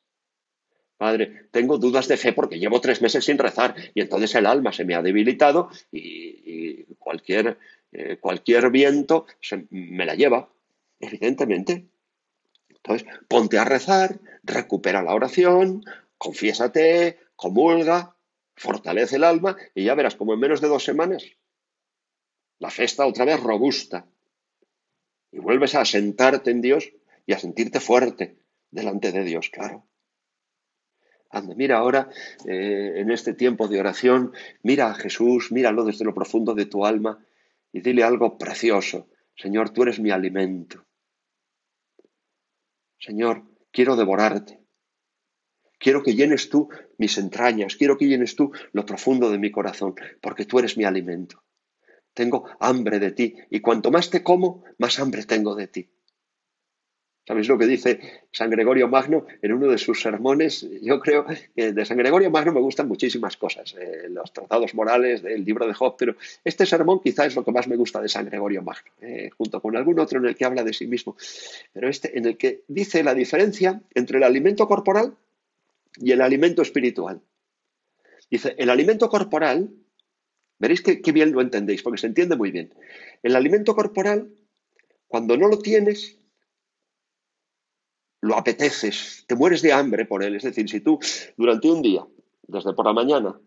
Padre, 0.97 1.47
tengo 1.51 1.77
dudas 1.77 2.07
de 2.07 2.17
fe 2.17 2.33
porque 2.33 2.59
llevo 2.59 2.81
tres 2.81 3.01
meses 3.01 3.23
sin 3.23 3.37
rezar 3.37 3.75
y 3.93 4.01
entonces 4.01 4.33
el 4.35 4.45
alma 4.45 4.73
se 4.73 4.83
me 4.83 4.95
ha 4.95 5.01
debilitado 5.01 5.69
y, 5.91 6.83
cualquier, 6.95 7.59
eh, 7.91 8.17
cualquier 8.17 8.71
viento 8.71 9.27
me 9.69 10.05
la 10.05 10.15
lleva, 10.15 10.49
evidentemente. 10.99 11.85
Entonces, 12.69 13.07
ponte 13.27 13.59
a 13.59 13.65
rezar, 13.65 14.19
recupera 14.43 15.03
la 15.03 15.13
oración, 15.13 15.83
confiésate, 16.17 17.19
comulga, 17.35 18.15
fortalece 18.55 19.17
el 19.17 19.23
alma 19.23 19.55
y 19.75 19.83
ya 19.83 19.93
verás 19.93 20.15
como 20.15 20.33
en 20.33 20.39
menos 20.39 20.61
de 20.61 20.67
dos 20.67 20.83
semanas 20.83 21.23
la 22.59 22.71
fe 22.71 22.85
está 22.85 23.05
otra 23.05 23.25
vez 23.25 23.39
robusta 23.39 24.07
y 25.31 25.39
vuelves 25.39 25.75
a 25.75 25.85
sentarte 25.85 26.51
en 26.51 26.61
Dios 26.61 26.91
y 27.25 27.33
a 27.33 27.39
sentirte 27.39 27.79
fuerte 27.79 28.37
delante 28.71 29.11
de 29.11 29.23
Dios, 29.23 29.49
claro. 29.49 29.86
Anda, 31.29 31.55
mira 31.55 31.77
ahora 31.77 32.09
eh, 32.45 32.93
en 32.97 33.11
este 33.11 33.33
tiempo 33.33 33.67
de 33.67 33.79
oración, 33.79 34.33
mira 34.63 34.89
a 34.89 34.95
Jesús, 34.95 35.51
míralo 35.51 35.83
desde 35.83 36.05
lo 36.05 36.13
profundo 36.13 36.53
de 36.53 36.65
tu 36.65 36.85
alma 36.85 37.25
y 37.71 37.81
dile 37.81 38.03
algo 38.03 38.37
precioso. 38.37 39.09
Señor, 39.35 39.69
tú 39.71 39.83
eres 39.83 39.99
mi 39.99 40.11
alimento. 40.11 40.85
Señor, 42.99 43.43
quiero 43.71 43.95
devorarte. 43.95 44.59
Quiero 45.79 46.01
que 46.01 46.15
llenes 46.15 46.49
tú 46.49 46.69
mis 46.97 47.17
entrañas, 47.17 47.75
quiero 47.75 47.97
que 47.97 48.07
llenes 48.07 48.35
tú 48.35 48.51
lo 48.71 48.85
profundo 48.85 49.29
de 49.29 49.37
mi 49.37 49.51
corazón, 49.51 49.93
porque 50.21 50.45
tú 50.45 50.57
eres 50.57 50.75
mi 50.75 50.85
alimento. 50.85 51.43
Tengo 52.13 52.49
hambre 52.59 52.97
de 52.97 53.11
ti 53.11 53.35
y 53.51 53.59
cuanto 53.59 53.91
más 53.91 54.09
te 54.09 54.23
como, 54.23 54.63
más 54.79 54.97
hambre 54.99 55.23
tengo 55.25 55.53
de 55.53 55.67
ti. 55.67 55.89
¿Sabéis 57.27 57.49
lo 57.49 57.57
que 57.57 57.65
dice 57.65 57.99
San 58.31 58.49
Gregorio 58.49 58.87
Magno 58.87 59.25
en 59.41 59.51
uno 59.51 59.67
de 59.67 59.77
sus 59.77 60.01
sermones? 60.01 60.65
Yo 60.81 61.01
creo 61.01 61.25
que 61.53 61.73
de 61.73 61.85
San 61.85 61.97
Gregorio 61.97 62.31
Magno 62.31 62.53
me 62.53 62.61
gustan 62.61 62.87
muchísimas 62.87 63.35
cosas, 63.35 63.75
eh, 63.77 64.07
los 64.09 64.31
tratados 64.31 64.73
morales 64.73 65.21
del 65.21 65.43
libro 65.43 65.67
de 65.67 65.73
Job, 65.73 65.95
pero 65.99 66.15
este 66.45 66.65
sermón 66.65 67.01
quizá 67.01 67.25
es 67.25 67.35
lo 67.35 67.43
que 67.43 67.51
más 67.51 67.67
me 67.67 67.75
gusta 67.75 67.99
de 67.99 68.07
San 68.07 68.27
Gregorio 68.27 68.61
Magno, 68.61 68.89
eh, 69.01 69.29
junto 69.37 69.61
con 69.61 69.75
algún 69.75 69.99
otro 69.99 70.19
en 70.19 70.25
el 70.25 70.37
que 70.37 70.45
habla 70.45 70.63
de 70.63 70.71
sí 70.71 70.87
mismo, 70.87 71.17
pero 71.73 71.89
este 71.89 72.17
en 72.17 72.27
el 72.27 72.37
que 72.37 72.61
dice 72.69 73.03
la 73.03 73.13
diferencia 73.13 73.81
entre 73.93 74.19
el 74.19 74.23
alimento 74.23 74.65
corporal 74.65 75.13
y 75.97 76.13
el 76.13 76.21
alimento 76.21 76.61
espiritual. 76.61 77.19
Dice, 78.31 78.55
el 78.57 78.69
alimento 78.69 79.09
corporal, 79.09 79.69
veréis 80.59 80.81
que, 80.81 81.01
que 81.01 81.11
bien 81.11 81.33
lo 81.33 81.41
entendéis, 81.41 81.83
porque 81.83 81.99
se 81.99 82.07
entiende 82.07 82.37
muy 82.37 82.51
bien. 82.51 82.73
El 83.21 83.35
alimento 83.35 83.75
corporal, 83.75 84.29
cuando 85.09 85.35
no 85.35 85.49
lo 85.49 85.59
tienes, 85.59 86.16
lo 88.27 88.37
apeteces, 88.37 89.23
te 89.27 89.35
mueres 89.35 89.61
de 89.61 89.73
hambre 89.73 90.05
por 90.05 90.23
él. 90.23 90.35
Es 90.35 90.43
decir, 90.43 90.69
si 90.69 90.81
tú 90.81 90.99
durante 91.35 91.69
un 91.69 91.81
día, 91.81 92.05
desde 92.47 92.73
por 92.73 92.85
la 92.85 92.93
mañana, 92.93 93.39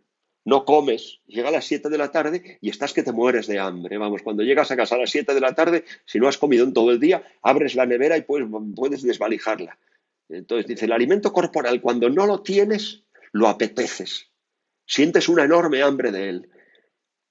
no 0.44 0.64
comes, 0.64 1.20
llega 1.26 1.50
a 1.50 1.52
las 1.52 1.66
7 1.66 1.88
de 1.90 1.98
la 1.98 2.10
tarde 2.10 2.58
y 2.60 2.70
estás 2.70 2.92
que 2.92 3.02
te 3.02 3.12
mueres 3.12 3.46
de 3.46 3.58
hambre. 3.58 3.98
Vamos, 3.98 4.22
cuando 4.22 4.42
llegas 4.42 4.70
a 4.70 4.76
casa 4.76 4.94
a 4.94 4.98
las 4.98 5.10
7 5.10 5.34
de 5.34 5.40
la 5.40 5.54
tarde, 5.54 5.84
si 6.06 6.18
no 6.18 6.28
has 6.28 6.38
comido 6.38 6.64
en 6.64 6.72
todo 6.72 6.90
el 6.90 6.98
día, 6.98 7.22
abres 7.42 7.74
la 7.74 7.86
nevera 7.86 8.16
y 8.16 8.22
puedes, 8.22 8.48
puedes 8.74 9.02
desvalijarla. 9.02 9.78
Entonces 10.28 10.66
dice, 10.66 10.86
el 10.86 10.92
alimento 10.92 11.32
corporal 11.32 11.80
cuando 11.80 12.08
no 12.08 12.26
lo 12.26 12.42
tienes, 12.42 13.04
lo 13.32 13.48
apeteces. 13.48 14.28
Sientes 14.86 15.28
una 15.28 15.44
enorme 15.44 15.82
hambre 15.82 16.10
de 16.10 16.28
él. 16.28 16.50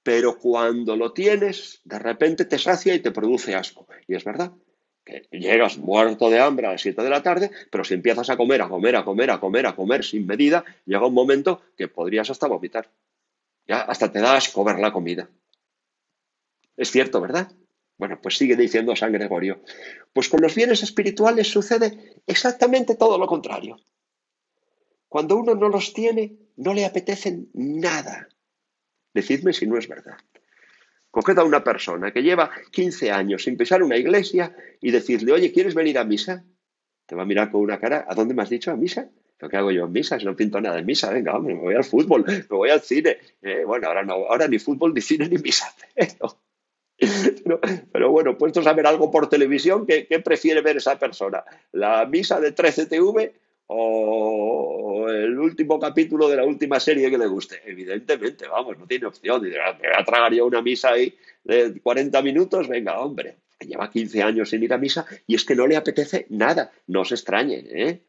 Pero 0.02 0.38
cuando 0.38 0.96
lo 0.96 1.12
tienes, 1.12 1.80
de 1.84 1.98
repente 1.98 2.44
te 2.44 2.58
sacia 2.58 2.94
y 2.94 3.00
te 3.00 3.10
produce 3.10 3.54
asco. 3.54 3.86
Y 4.06 4.14
es 4.14 4.24
verdad, 4.24 4.52
que 5.04 5.26
llegas 5.30 5.78
muerto 5.78 6.30
de 6.30 6.40
hambre 6.40 6.66
a 6.66 6.72
las 6.72 6.82
7 6.82 7.02
de 7.02 7.10
la 7.10 7.22
tarde, 7.22 7.50
pero 7.70 7.84
si 7.84 7.94
empiezas 7.94 8.30
a 8.30 8.36
comer, 8.36 8.62
a 8.62 8.68
comer, 8.68 8.96
a 8.96 9.04
comer, 9.04 9.30
a 9.30 9.40
comer, 9.40 9.66
a 9.66 9.74
comer 9.74 10.04
sin 10.04 10.26
medida, 10.26 10.64
llega 10.84 11.06
un 11.06 11.14
momento 11.14 11.62
que 11.76 11.88
podrías 11.88 12.30
hasta 12.30 12.48
vomitar. 12.48 12.90
Ya 13.66 13.80
hasta 13.82 14.10
te 14.10 14.20
da 14.20 14.36
asco 14.36 14.64
ver 14.64 14.78
la 14.78 14.92
comida. 14.92 15.28
Es 16.76 16.90
cierto, 16.90 17.20
¿verdad? 17.20 17.52
Bueno, 17.98 18.18
pues 18.22 18.38
sigue 18.38 18.56
diciendo 18.56 18.96
San 18.96 19.12
Gregorio. 19.12 19.60
Pues 20.12 20.28
con 20.28 20.40
los 20.40 20.54
bienes 20.54 20.82
espirituales 20.82 21.48
sucede 21.48 22.22
exactamente 22.26 22.94
todo 22.94 23.18
lo 23.18 23.26
contrario. 23.26 23.78
Cuando 25.08 25.36
uno 25.36 25.54
no 25.54 25.68
los 25.68 25.92
tiene, 25.92 26.36
no 26.56 26.72
le 26.72 26.86
apetecen 26.86 27.50
nada. 27.52 28.28
Decidme 29.12 29.52
si 29.52 29.66
no 29.66 29.76
es 29.76 29.88
verdad. 29.88 30.16
Coged 31.10 31.38
a 31.38 31.44
una 31.44 31.64
persona 31.64 32.12
que 32.12 32.22
lleva 32.22 32.50
15 32.70 33.10
años 33.10 33.42
sin 33.42 33.56
pisar 33.56 33.82
una 33.82 33.96
iglesia 33.96 34.54
y 34.80 34.90
decirle, 34.90 35.32
oye, 35.32 35.52
¿quieres 35.52 35.74
venir 35.74 35.98
a 35.98 36.04
misa? 36.04 36.44
Te 37.06 37.16
va 37.16 37.22
a 37.22 37.26
mirar 37.26 37.50
con 37.50 37.60
una 37.60 37.80
cara, 37.80 38.06
¿a 38.08 38.14
dónde 38.14 38.34
me 38.34 38.42
has 38.42 38.50
dicho? 38.50 38.70
¿A 38.70 38.76
misa? 38.76 39.10
¿Lo 39.40 39.48
que 39.48 39.56
hago 39.56 39.70
yo 39.72 39.86
en 39.86 39.92
misa? 39.92 40.18
Si 40.18 40.24
no 40.24 40.36
pinto 40.36 40.60
nada 40.60 40.78
en 40.78 40.86
misa, 40.86 41.10
venga, 41.10 41.34
hombre, 41.34 41.54
me 41.54 41.60
voy 41.60 41.74
al 41.74 41.84
fútbol, 41.84 42.24
me 42.26 42.42
voy 42.48 42.70
al 42.70 42.82
cine. 42.82 43.18
Eh, 43.42 43.64
bueno, 43.66 43.88
ahora 43.88 44.04
no, 44.04 44.12
ahora 44.12 44.46
ni 44.46 44.58
fútbol, 44.58 44.94
ni 44.94 45.00
cine, 45.00 45.28
ni 45.28 45.38
misa. 45.38 45.66
Pero, 47.92 48.10
bueno, 48.10 48.36
puestos 48.36 48.66
a 48.66 48.74
ver 48.74 48.86
algo 48.86 49.10
por 49.10 49.28
televisión, 49.28 49.86
¿qué, 49.86 50.06
prefiere 50.22 50.60
ver 50.60 50.76
esa 50.76 50.98
persona? 50.98 51.42
¿La 51.72 52.04
misa 52.04 52.38
de 52.40 52.54
13TV 52.54 53.32
o 53.72 55.08
el 55.08 55.38
último 55.38 55.78
capítulo 55.78 56.28
de 56.28 56.36
la 56.36 56.44
última 56.44 56.80
serie 56.80 57.08
que 57.08 57.18
le 57.18 57.26
guste? 57.26 57.60
Evidentemente, 57.64 58.48
vamos, 58.48 58.76
no 58.78 58.86
tiene 58.86 59.06
opción. 59.06 59.42
Me 59.42 59.50
voy 59.50 59.58
a 59.96 60.04
tragar 60.04 60.32
yo 60.34 60.46
una 60.46 60.60
misa 60.60 60.90
ahí 60.90 61.14
de 61.44 61.80
40 61.80 62.20
minutos, 62.22 62.66
venga, 62.66 62.98
hombre, 63.00 63.36
lleva 63.60 63.90
15 63.90 64.22
años 64.22 64.50
sin 64.50 64.62
ir 64.62 64.72
a 64.72 64.78
misa 64.78 65.06
y 65.26 65.36
es 65.36 65.44
que 65.44 65.54
no 65.54 65.66
le 65.66 65.76
apetece 65.76 66.26
nada, 66.30 66.72
no 66.88 67.04
se 67.04 67.14
extrañe, 67.14 67.64
¿eh? 67.68 68.02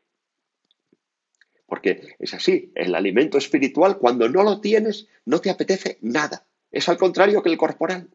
Porque 1.67 2.15
es 2.19 2.33
así, 2.33 2.71
el 2.75 2.95
alimento 2.95 3.37
espiritual, 3.37 3.97
cuando 3.97 4.27
no 4.27 4.43
lo 4.43 4.59
tienes, 4.59 5.07
no 5.25 5.39
te 5.39 5.49
apetece 5.49 5.99
nada. 6.01 6.45
Es 6.71 6.89
al 6.89 6.97
contrario 6.97 7.41
que 7.41 7.49
el 7.49 7.57
corporal. 7.57 8.09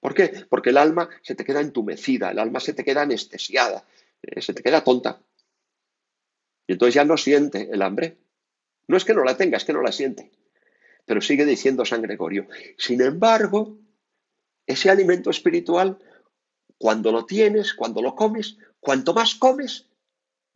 ¿Por 0.00 0.14
qué? 0.14 0.44
Porque 0.48 0.70
el 0.70 0.78
alma 0.78 1.08
se 1.22 1.34
te 1.34 1.44
queda 1.44 1.60
entumecida, 1.60 2.30
el 2.30 2.38
alma 2.38 2.60
se 2.60 2.72
te 2.72 2.84
queda 2.84 3.02
anestesiada, 3.02 3.84
eh, 4.22 4.40
se 4.40 4.54
te 4.54 4.62
queda 4.62 4.84
tonta. 4.84 5.20
Y 6.66 6.72
entonces 6.72 6.94
ya 6.94 7.04
no 7.04 7.16
siente 7.16 7.68
el 7.70 7.82
hambre. 7.82 8.16
No 8.86 8.96
es 8.96 9.04
que 9.04 9.14
no 9.14 9.24
la 9.24 9.36
tenga, 9.36 9.56
es 9.56 9.64
que 9.64 9.72
no 9.72 9.82
la 9.82 9.92
siente. 9.92 10.30
Pero 11.06 11.20
sigue 11.20 11.44
diciendo 11.44 11.84
San 11.84 12.02
Gregorio. 12.02 12.46
Sin 12.78 13.00
embargo, 13.02 13.78
ese 14.66 14.90
alimento 14.90 15.30
espiritual, 15.30 15.98
cuando 16.78 17.12
lo 17.12 17.26
tienes, 17.26 17.74
cuando 17.74 18.02
lo 18.02 18.14
comes, 18.14 18.56
cuanto 18.80 19.14
más 19.14 19.34
comes, 19.34 19.86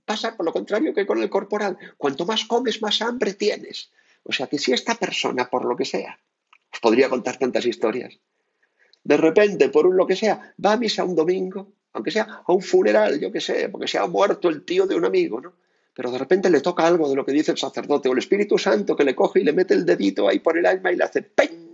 pasa 0.04 0.36
por 0.36 0.46
lo 0.46 0.52
contrario 0.52 0.94
que 0.94 1.06
con 1.06 1.22
el 1.22 1.28
corporal. 1.28 1.76
Cuanto 1.96 2.24
más 2.24 2.44
comes, 2.46 2.80
más 2.80 3.02
hambre 3.02 3.34
tienes. 3.34 3.90
O 4.24 4.32
sea 4.32 4.46
que 4.46 4.58
si 4.58 4.72
esta 4.72 4.94
persona, 4.94 5.48
por 5.48 5.64
lo 5.64 5.76
que 5.76 5.84
sea, 5.84 6.18
os 6.72 6.80
podría 6.80 7.08
contar 7.08 7.38
tantas 7.38 7.66
historias, 7.66 8.18
de 9.04 9.16
repente, 9.16 9.68
por 9.68 9.86
un 9.86 9.96
lo 9.96 10.06
que 10.06 10.16
sea, 10.16 10.54
va 10.64 10.72
a 10.72 10.76
misa 10.76 11.04
un 11.04 11.14
domingo, 11.14 11.72
aunque 11.92 12.10
sea 12.10 12.42
a 12.46 12.52
un 12.52 12.62
funeral, 12.62 13.20
yo 13.20 13.32
qué 13.32 13.40
sé, 13.40 13.68
porque 13.68 13.88
se 13.88 13.98
ha 13.98 14.06
muerto 14.06 14.48
el 14.48 14.64
tío 14.64 14.86
de 14.86 14.96
un 14.96 15.04
amigo, 15.04 15.40
¿no? 15.40 15.54
Pero 15.98 16.12
de 16.12 16.18
repente 16.18 16.48
le 16.48 16.60
toca 16.60 16.86
algo 16.86 17.08
de 17.08 17.16
lo 17.16 17.26
que 17.26 17.32
dice 17.32 17.50
el 17.50 17.58
sacerdote 17.58 18.08
o 18.08 18.12
el 18.12 18.18
Espíritu 18.18 18.56
Santo 18.56 18.94
que 18.94 19.02
le 19.02 19.16
coge 19.16 19.40
y 19.40 19.42
le 19.42 19.52
mete 19.52 19.74
el 19.74 19.84
dedito 19.84 20.28
ahí 20.28 20.38
por 20.38 20.56
el 20.56 20.64
alma 20.64 20.92
y 20.92 20.96
le 20.96 21.02
hace 21.02 21.22
¡ping! 21.22 21.66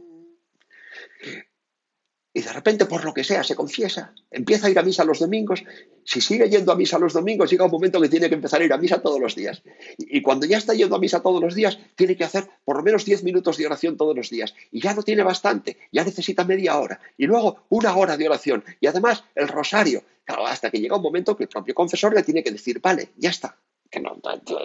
y 2.33 2.41
de 2.41 2.53
repente, 2.53 2.87
por 2.87 3.05
lo 3.05 3.13
que 3.13 3.23
sea, 3.23 3.45
se 3.45 3.55
confiesa, 3.55 4.15
empieza 4.31 4.67
a 4.67 4.71
ir 4.71 4.79
a 4.79 4.83
misa 4.83 5.05
los 5.05 5.19
domingos, 5.19 5.63
si 6.05 6.23
sigue 6.23 6.49
yendo 6.49 6.73
a 6.73 6.75
misa 6.75 6.99
los 6.99 7.13
domingos, 7.13 7.51
llega 7.51 7.67
un 7.67 7.71
momento 7.71 8.01
que 8.01 8.09
tiene 8.09 8.31
que 8.31 8.35
empezar 8.35 8.63
a 8.63 8.65
ir 8.65 8.73
a 8.73 8.79
misa 8.79 9.03
todos 9.03 9.21
los 9.21 9.37
días. 9.37 9.63
Y, 9.99 10.23
cuando 10.23 10.47
ya 10.47 10.57
está 10.57 10.73
yendo 10.73 10.97
a 10.97 10.99
misa 10.99 11.21
todos 11.21 11.43
los 11.43 11.55
días, 11.55 11.79
tiene 11.95 12.17
que 12.17 12.25
hacer 12.25 12.49
por 12.65 12.79
lo 12.79 12.83
menos 12.83 13.05
10 13.05 13.25
minutos 13.25 13.59
de 13.59 13.67
oración 13.67 13.99
todos 13.99 14.17
los 14.17 14.31
días. 14.31 14.55
Y 14.73 14.81
ya 14.81 14.95
no 14.95 15.03
tiene 15.03 15.23
bastante, 15.23 15.77
ya 15.93 16.03
necesita 16.03 16.45
media 16.45 16.79
hora. 16.79 16.99
Y 17.19 17.27
luego 17.27 17.67
una 17.69 17.95
hora 17.95 18.17
de 18.17 18.27
oración. 18.27 18.65
Y 18.81 18.87
además 18.87 19.23
el 19.35 19.49
rosario. 19.49 20.03
hasta 20.27 20.71
que 20.71 20.81
llega 20.81 20.97
un 20.97 21.03
momento 21.03 21.37
que 21.37 21.45
el 21.45 21.51
propio 21.51 21.75
confesor 21.75 22.15
le 22.15 22.23
tiene 22.23 22.43
que 22.43 22.51
decir, 22.51 22.81
vale, 22.81 23.11
ya 23.17 23.29
está, 23.29 23.59
que 23.95 24.03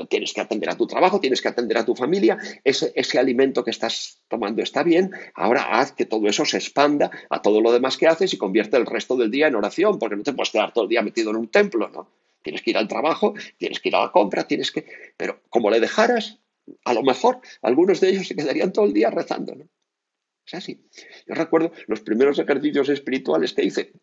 tienes 0.09 0.33
que 0.33 0.41
atender 0.41 0.69
a 0.69 0.75
tu 0.75 0.87
trabajo, 0.87 1.19
tienes 1.19 1.41
que 1.41 1.47
atender 1.47 1.77
a 1.77 1.85
tu 1.85 1.95
familia, 1.95 2.37
ese, 2.63 2.91
ese 2.95 3.19
alimento 3.19 3.63
que 3.63 3.71
estás 3.71 4.21
tomando 4.27 4.61
está 4.61 4.83
bien, 4.83 5.11
ahora 5.35 5.79
haz 5.79 5.91
que 5.93 6.05
todo 6.05 6.27
eso 6.27 6.45
se 6.45 6.57
expanda 6.57 7.11
a 7.29 7.41
todo 7.41 7.61
lo 7.61 7.71
demás 7.71 7.97
que 7.97 8.07
haces 8.07 8.33
y 8.33 8.37
convierte 8.37 8.77
el 8.77 8.85
resto 8.85 9.15
del 9.15 9.31
día 9.31 9.47
en 9.47 9.55
oración, 9.55 9.99
porque 9.99 10.15
no 10.15 10.23
te 10.23 10.33
puedes 10.33 10.51
quedar 10.51 10.73
todo 10.73 10.85
el 10.85 10.89
día 10.89 11.01
metido 11.01 11.29
en 11.29 11.37
un 11.37 11.47
templo, 11.47 11.89
¿no? 11.89 12.09
Tienes 12.41 12.61
que 12.61 12.71
ir 12.71 12.77
al 12.77 12.87
trabajo, 12.87 13.33
tienes 13.57 13.79
que 13.79 13.89
ir 13.89 13.95
a 13.95 14.05
la 14.05 14.11
compra, 14.11 14.47
tienes 14.47 14.71
que... 14.71 14.85
Pero 15.17 15.41
como 15.49 15.69
le 15.69 15.79
dejaras, 15.79 16.39
a 16.85 16.93
lo 16.93 17.03
mejor 17.03 17.41
algunos 17.61 17.99
de 17.99 18.09
ellos 18.09 18.27
se 18.27 18.35
quedarían 18.35 18.71
todo 18.71 18.85
el 18.85 18.93
día 18.93 19.09
rezando, 19.09 19.55
¿no? 19.55 19.67
Es 20.45 20.53
así. 20.53 20.83
Yo 21.27 21.35
recuerdo 21.35 21.71
los 21.87 22.01
primeros 22.01 22.39
ejercicios 22.39 22.89
espirituales 22.89 23.53
que 23.53 23.65
hice 23.65 23.93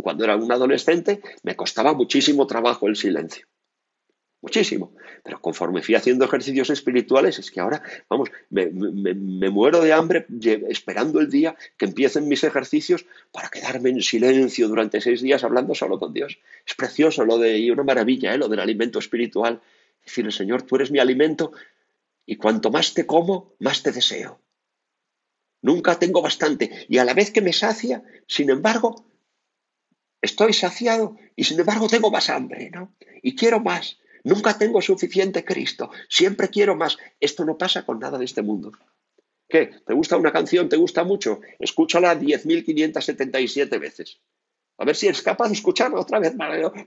cuando 0.00 0.24
era 0.24 0.36
un 0.36 0.50
adolescente, 0.50 1.20
me 1.42 1.56
costaba 1.56 1.92
muchísimo 1.92 2.46
trabajo 2.46 2.88
el 2.88 2.96
silencio. 2.96 3.46
Muchísimo. 4.42 4.94
Pero 5.22 5.40
conforme 5.40 5.82
fui 5.82 5.94
haciendo 5.94 6.24
ejercicios 6.24 6.70
espirituales, 6.70 7.38
es 7.38 7.50
que 7.50 7.60
ahora, 7.60 7.82
vamos, 8.08 8.30
me, 8.48 8.70
muero 9.50 9.82
de 9.82 9.92
hambre 9.92 10.26
esperando 10.68 11.20
el 11.20 11.28
día 11.28 11.56
que 11.76 11.84
empiecen 11.84 12.26
mis 12.26 12.42
ejercicios 12.42 13.04
para 13.32 13.50
quedarme 13.50 13.90
en 13.90 14.00
silencio 14.00 14.68
durante 14.68 15.00
seis 15.00 15.20
días 15.20 15.44
hablando 15.44 15.74
solo 15.74 15.98
con 15.98 16.14
Dios. 16.14 16.38
Es 16.66 16.74
precioso 16.74 17.24
lo 17.26 17.38
de, 17.38 17.58
y 17.58 17.70
una 17.70 17.82
maravilla, 17.82 18.32
¿eh? 18.32 18.38
lo 18.38 18.48
del 18.48 18.60
alimento 18.60 18.98
espiritual. 18.98 19.60
Decirle, 20.04 20.32
Señor, 20.32 20.62
tú 20.62 20.76
eres 20.76 20.90
mi 20.90 20.98
alimento 20.98 21.52
y 22.24 22.36
cuanto 22.36 22.70
más 22.70 22.94
te 22.94 23.04
como, 23.04 23.52
más 23.58 23.82
te 23.82 23.92
deseo. 23.92 24.40
Nunca 25.60 25.98
tengo 25.98 26.22
bastante 26.22 26.86
y 26.88 26.96
a 26.96 27.04
la 27.04 27.12
vez 27.12 27.30
que 27.30 27.42
me 27.42 27.52
sacia, 27.52 28.02
sin 28.26 28.48
embargo, 28.48 29.04
estoy 30.22 30.54
saciado 30.54 31.18
y 31.36 31.44
sin 31.44 31.60
embargo 31.60 31.88
tengo 31.88 32.10
más 32.10 32.30
hambre, 32.30 32.70
¿no? 32.70 32.94
Y 33.22 33.34
quiero 33.34 33.60
más. 33.60 33.98
Nunca 34.24 34.56
tengo 34.56 34.80
suficiente 34.80 35.44
Cristo. 35.44 35.90
Siempre 36.08 36.48
quiero 36.48 36.76
más. 36.76 36.98
Esto 37.20 37.44
no 37.44 37.56
pasa 37.58 37.84
con 37.84 37.98
nada 37.98 38.18
de 38.18 38.24
este 38.24 38.42
mundo. 38.42 38.72
¿Qué? 39.48 39.70
¿Te 39.84 39.94
gusta 39.94 40.16
una 40.16 40.32
canción? 40.32 40.68
¿Te 40.68 40.76
gusta 40.76 41.04
mucho? 41.04 41.40
Escúchala 41.58 42.18
10.577 42.18 43.80
veces. 43.80 44.20
A 44.78 44.84
ver 44.86 44.96
si 44.96 45.08
eres 45.08 45.20
capaz 45.20 45.48
de 45.48 45.54
escucharla 45.54 46.00
otra 46.00 46.20
vez. 46.20 46.32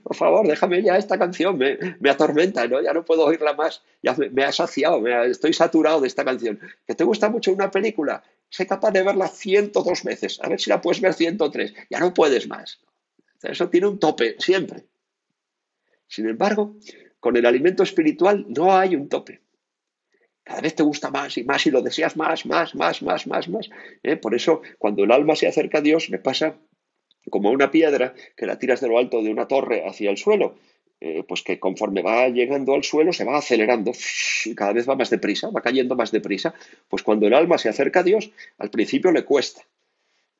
Por 0.02 0.16
favor, 0.16 0.44
déjame 0.44 0.82
ya 0.82 0.96
esta 0.96 1.16
canción. 1.16 1.56
Me, 1.56 2.10
atormenta, 2.10 2.66
¿no? 2.66 2.82
Ya 2.82 2.92
no 2.92 3.04
puedo 3.04 3.24
oírla 3.24 3.52
más. 3.52 3.82
Ya 4.02 4.16
me, 4.32 4.42
ha 4.42 4.50
saciado. 4.50 5.06
estoy 5.26 5.52
saturado 5.52 6.00
de 6.00 6.08
esta 6.08 6.24
canción. 6.24 6.58
¿Que 6.86 6.96
te 6.96 7.04
gusta 7.04 7.28
mucho 7.28 7.52
una 7.52 7.70
película? 7.70 8.24
Sé 8.48 8.66
capaz 8.66 8.90
de 8.90 9.04
verla 9.04 9.28
102 9.28 10.02
veces. 10.02 10.40
A 10.42 10.48
ver 10.48 10.60
si 10.60 10.70
la 10.70 10.80
puedes 10.80 11.00
ver 11.00 11.14
103. 11.14 11.72
Ya 11.88 12.00
no 12.00 12.12
puedes 12.12 12.48
más. 12.48 12.80
Eso 13.42 13.68
tiene 13.68 13.86
un 13.86 14.00
tope, 14.00 14.36
siempre. 14.40 14.84
Sin 16.08 16.28
embargo, 16.28 16.74
con 17.24 17.38
el 17.38 17.46
alimento 17.46 17.82
espiritual 17.82 18.44
no 18.50 18.76
hay 18.76 18.94
un 18.94 19.08
tope. 19.08 19.40
Cada 20.42 20.60
vez 20.60 20.74
te 20.74 20.82
gusta 20.82 21.10
más 21.10 21.38
y 21.38 21.42
más 21.42 21.66
y 21.66 21.70
lo 21.70 21.80
deseas 21.80 22.18
más, 22.18 22.44
más, 22.44 22.74
más, 22.74 23.00
más, 23.00 23.26
más, 23.26 23.48
más. 23.48 23.70
¿eh? 24.02 24.16
Por 24.16 24.34
eso, 24.34 24.60
cuando 24.76 25.04
el 25.04 25.10
alma 25.10 25.34
se 25.34 25.46
acerca 25.46 25.78
a 25.78 25.80
Dios, 25.80 26.10
me 26.10 26.18
pasa 26.18 26.58
como 27.30 27.50
una 27.50 27.70
piedra 27.70 28.12
que 28.36 28.44
la 28.44 28.58
tiras 28.58 28.82
de 28.82 28.88
lo 28.88 28.98
alto 28.98 29.22
de 29.22 29.30
una 29.30 29.48
torre 29.48 29.88
hacia 29.88 30.10
el 30.10 30.18
suelo. 30.18 30.56
Eh, 31.00 31.24
pues 31.26 31.42
que 31.42 31.58
conforme 31.58 32.02
va 32.02 32.28
llegando 32.28 32.74
al 32.74 32.84
suelo 32.84 33.14
se 33.14 33.24
va 33.24 33.38
acelerando 33.38 33.92
y 34.44 34.54
cada 34.54 34.74
vez 34.74 34.86
va 34.86 34.94
más 34.94 35.08
deprisa, 35.08 35.48
va 35.48 35.62
cayendo 35.62 35.96
más 35.96 36.12
deprisa. 36.12 36.52
Pues 36.90 37.02
cuando 37.02 37.26
el 37.26 37.32
alma 37.32 37.56
se 37.56 37.70
acerca 37.70 38.00
a 38.00 38.02
Dios, 38.02 38.32
al 38.58 38.68
principio 38.68 39.12
le 39.12 39.24
cuesta, 39.24 39.62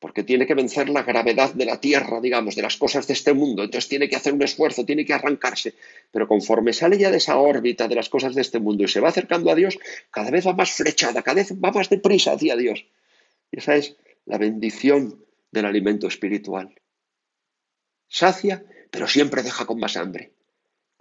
porque 0.05 0.23
tiene 0.23 0.47
que 0.47 0.53
vencer 0.53 0.91
la 0.91 1.03
gravedad 1.03 1.55
de 1.55 1.65
la 1.65 1.81
tierra, 1.81 2.21
digamos, 2.21 2.55
de 2.55 2.61
las 2.61 2.77
cosas 2.77 3.07
de 3.07 3.15
este 3.15 3.33
mundo. 3.33 3.65
Entonces 3.65 3.89
tiene 3.89 4.07
que 4.07 4.17
hacer 4.17 4.35
un 4.35 4.43
esfuerzo, 4.43 4.85
tiene 4.85 5.07
que 5.07 5.15
arrancarse. 5.15 5.73
Pero 6.13 6.29
conforme 6.29 6.75
sale 6.75 6.99
ya 6.99 7.11
de 7.11 7.17
esa 7.17 7.39
órbita 7.39 7.89
de 7.89 7.95
las 7.95 8.11
cosas 8.11 8.35
de 8.35 8.43
este 8.43 8.59
mundo 8.59 8.85
y 8.85 8.89
se 8.89 9.01
va 9.01 9.09
acercando 9.09 9.51
a 9.51 9.55
Dios, 9.55 9.79
cada 10.11 10.31
vez 10.31 10.47
va 10.47 10.53
más 10.53 10.73
flechada, 10.73 11.23
cada 11.23 11.37
vez 11.37 11.55
va 11.55 11.73
más 11.73 11.89
deprisa 11.89 12.33
hacia 12.33 12.55
Dios. 12.55 12.85
Y 13.51 13.61
esa 13.61 13.77
es 13.77 13.97
la 14.27 14.37
bendición 14.37 15.25
del 15.51 15.65
alimento 15.65 16.07
espiritual. 16.07 16.75
Sacia, 18.07 18.63
pero 18.91 19.09
siempre 19.09 19.43
deja 19.43 19.65
con 19.65 19.81
más 19.81 19.97
hambre 19.97 20.33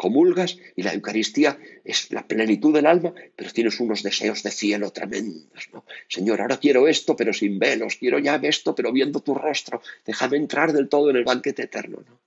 comulgas 0.04 0.58
y 0.76 0.84
la 0.84 0.94
Eucaristía 0.94 1.58
es 1.86 2.12
la 2.12 2.28
plenitud 2.28 2.74
del 2.74 2.88
alma, 2.88 3.14
pero 3.38 3.54
tienes 3.54 3.80
unos 3.80 4.04
deseos 4.04 4.44
de 4.44 4.52
cielo 4.52 4.92
tremendos, 4.92 5.70
¿no? 5.72 5.86
Señor, 6.10 6.42
ahora 6.42 6.58
quiero 6.58 6.90
esto, 6.90 7.16
pero 7.16 7.32
sin 7.32 7.58
velos, 7.58 7.96
quiero 7.96 8.20
ya 8.20 8.36
esto, 8.44 8.76
pero 8.76 8.92
viendo 8.92 9.22
tu 9.22 9.34
rostro, 9.34 9.82
déjame 10.06 10.36
entrar 10.36 10.74
del 10.74 10.90
todo 10.90 11.10
en 11.10 11.16
el 11.16 11.24
banquete 11.24 11.64
eterno, 11.64 12.04
¿no? 12.06 12.20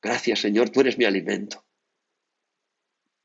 Gracias, 0.00 0.38
Señor, 0.38 0.70
tú 0.70 0.80
eres 0.82 0.96
mi 0.96 1.06
alimento. 1.06 1.64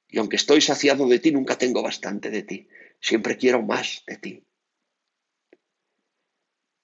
Y 0.10 0.18
aunque 0.18 0.38
estoy 0.38 0.60
saciado 0.62 1.08
de 1.08 1.20
ti, 1.20 1.32
nunca 1.32 1.56
tengo 1.56 1.84
bastante 1.84 2.32
de 2.32 2.42
ti. 2.42 2.68
Siempre 3.00 3.38
quiero 3.38 3.62
más 3.62 4.04
de 4.08 4.18
ti. 4.18 4.44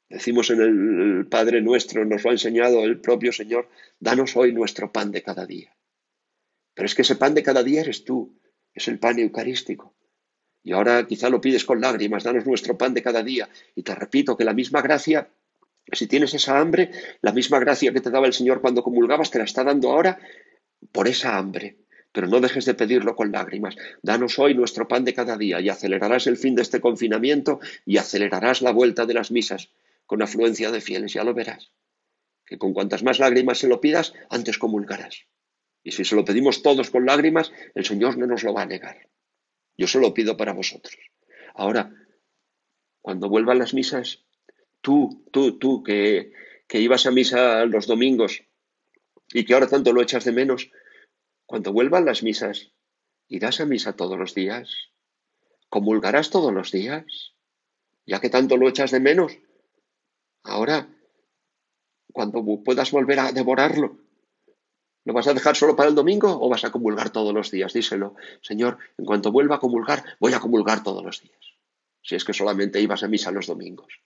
Decimos 0.10 0.52
en 0.52 0.62
el 0.62 1.26
Padre 1.26 1.64
nuestro, 1.64 2.06
nos 2.06 2.24
lo 2.24 2.30
ha 2.30 2.34
enseñado 2.34 2.84
el 2.84 3.02
propio 3.02 3.34
Señor, 3.34 3.68
danos 4.00 4.38
hoy 4.38 4.54
nuestro 4.54 4.92
pan 4.92 5.12
de 5.12 5.24
cada 5.24 5.48
día. 5.48 5.77
Pero 6.78 6.86
es 6.86 6.94
que 6.94 7.02
ese 7.02 7.16
pan 7.16 7.34
de 7.34 7.42
cada 7.42 7.64
día 7.64 7.82
eres 7.82 8.06
tú, 8.06 8.38
es 8.72 8.88
el 8.88 9.00
pan 9.00 9.18
eucarístico. 9.18 9.96
Y 10.62 10.74
ahora 10.74 11.08
quizá 11.08 11.28
lo 11.28 11.42
pides 11.42 11.66
con 11.66 11.82
lágrimas, 11.82 12.24
danos 12.24 12.46
nuestro 12.46 12.78
pan 12.78 12.94
de 12.94 13.02
cada 13.02 13.24
día. 13.24 13.50
Y 13.74 13.82
te 13.82 13.96
repito 13.96 14.38
que 14.38 14.46
la 14.46 14.54
misma 14.54 14.84
gracia, 14.84 15.28
si 15.92 16.06
tienes 16.06 16.36
esa 16.36 16.60
hambre, 16.60 16.92
la 17.22 17.34
misma 17.34 17.58
gracia 17.58 17.92
que 17.92 18.00
te 18.00 18.12
daba 18.12 18.28
el 18.28 18.34
Señor 18.34 18.62
cuando 18.62 18.84
comulgabas, 18.84 19.32
te 19.32 19.40
la 19.40 19.46
está 19.46 19.64
dando 19.64 19.90
ahora 19.90 20.20
por 20.92 21.08
esa 21.08 21.40
hambre. 21.40 21.80
Pero 22.12 22.28
no 22.28 22.42
dejes 22.42 22.66
de 22.66 22.76
pedirlo 22.76 23.16
con 23.16 23.32
lágrimas. 23.32 23.76
Danos 24.04 24.38
hoy 24.38 24.54
nuestro 24.54 24.88
pan 24.88 25.04
de 25.04 25.16
cada 25.16 25.36
día 25.36 25.60
y 25.60 25.70
acelerarás 25.70 26.28
el 26.28 26.38
fin 26.38 26.54
de 26.54 26.62
este 26.62 26.80
confinamiento 26.80 27.60
y 27.88 27.98
acelerarás 27.98 28.62
la 28.62 28.72
vuelta 28.72 29.08
de 29.08 29.16
las 29.16 29.32
misas 29.32 29.72
con 30.06 30.22
afluencia 30.22 30.70
de 30.70 30.82
fieles, 30.82 31.14
ya 31.14 31.24
lo 31.24 31.34
verás. 31.34 31.72
Que 32.46 32.60
con 32.60 32.74
cuantas 32.74 33.02
más 33.02 33.18
lágrimas 33.18 33.58
se 33.58 33.68
lo 33.68 33.82
pidas, 33.82 34.14
antes 34.30 34.60
comulgarás. 34.60 35.26
Y 35.88 35.94
si 35.94 36.04
se 36.04 36.18
lo 36.18 36.26
pedimos 36.26 36.64
todos 36.64 36.90
con 36.90 37.06
lágrimas, 37.06 37.54
el 37.74 37.86
Señor 37.86 38.18
no 38.18 38.28
nos 38.28 38.44
lo 38.44 38.54
va 38.54 38.64
a 38.64 38.66
negar. 38.66 39.08
Yo 39.78 39.88
se 39.88 40.02
lo 40.02 40.14
pido 40.14 40.36
para 40.36 40.52
vosotros. 40.52 41.00
Ahora, 41.54 41.96
cuando 43.00 43.30
vuelvan 43.30 43.60
las 43.60 43.74
misas, 43.74 44.26
tú, 44.82 45.24
tú, 45.32 45.58
tú, 45.58 45.84
que, 45.84 46.34
que 46.68 46.82
ibas 46.82 47.06
a 47.06 47.12
misa 47.12 47.64
los 47.64 47.88
domingos 47.88 48.44
y 49.32 49.46
que 49.46 49.54
ahora 49.54 49.70
tanto 49.70 49.94
lo 49.94 50.02
echas 50.02 50.26
de 50.26 50.34
menos, 50.34 50.72
cuando 51.46 51.72
vuelvan 51.72 52.04
las 52.04 52.22
misas, 52.22 52.74
irás 53.30 53.62
a 53.62 53.66
misa 53.66 53.96
todos 53.96 54.20
los 54.20 54.36
días, 54.36 54.90
comulgarás 55.70 56.32
todos 56.32 56.54
los 56.54 56.70
días, 56.70 57.34
ya 58.06 58.20
que 58.20 58.30
tanto 58.30 58.58
lo 58.58 58.68
echas 58.68 58.92
de 58.92 59.00
menos. 59.00 59.38
Ahora, 60.44 60.90
cuando 62.12 62.44
puedas 62.66 62.92
volver 62.92 63.22
a 63.22 63.32
devorarlo, 63.32 64.06
¿Lo 65.08 65.14
vas 65.14 65.26
a 65.28 65.34
dejar 65.34 65.56
solo 65.56 65.74
para 65.74 65.88
el 65.88 65.96
domingo 65.96 66.38
o 66.38 66.50
vas 66.50 66.66
a 66.66 66.70
comulgar 66.70 67.12
todos 67.12 67.34
los 67.34 67.50
días? 67.50 67.72
Díselo, 67.72 68.16
Señor, 68.42 68.78
en 68.98 69.06
cuanto 69.06 69.32
vuelva 69.32 69.56
a 69.56 69.60
comulgar, 69.60 70.04
voy 70.20 70.34
a 70.34 70.42
comulgar 70.42 70.84
todos 70.84 71.02
los 71.02 71.22
días. 71.22 71.56
Si 72.02 72.16
es 72.16 72.26
que 72.26 72.34
solamente 72.34 72.82
ibas 72.82 73.04
a 73.04 73.08
misa 73.08 73.32
los 73.32 73.48
domingos. 73.48 74.02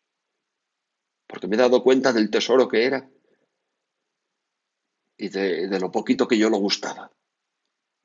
Porque 1.26 1.48
me 1.48 1.56
he 1.56 1.58
dado 1.58 1.82
cuenta 1.82 2.14
del 2.14 2.30
tesoro 2.30 2.68
que 2.68 2.86
era 2.86 3.10
y 5.18 5.30
de, 5.30 5.80
lo 5.80 5.92
poquito 5.92 6.28
que 6.28 6.38
yo 6.38 6.52
lo 6.52 6.58
gustaba. 6.58 7.12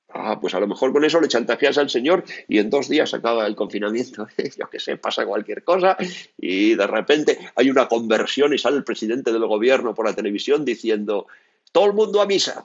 Ah, 0.08 0.40
pues 0.40 0.54
a 0.54 0.60
lo 0.60 0.66
mejor 0.66 0.94
con 0.94 1.04
eso 1.04 1.20
le 1.20 1.28
chantajeas 1.28 1.76
al 1.76 1.90
Señor 1.90 2.24
y 2.48 2.60
en 2.60 2.70
dos 2.70 2.88
días 2.88 3.12
acaba 3.12 3.46
el 3.46 3.56
confinamiento. 3.56 4.26
yo 4.58 4.70
que 4.70 4.80
sé, 4.80 4.96
pasa 4.96 5.26
cualquier 5.26 5.64
cosa 5.64 5.98
y 6.38 6.74
de 6.74 6.86
repente 6.86 7.38
hay 7.56 7.68
una 7.68 7.88
conversión 7.88 8.54
y 8.54 8.58
sale 8.58 8.78
el 8.78 8.84
presidente 8.84 9.32
del 9.34 9.46
gobierno 9.46 9.94
por 9.94 10.06
la 10.06 10.14
televisión 10.14 10.64
diciendo 10.64 11.26
todo 11.72 11.84
el 11.84 11.92
mundo 11.92 12.22
a 12.22 12.26
misa. 12.26 12.64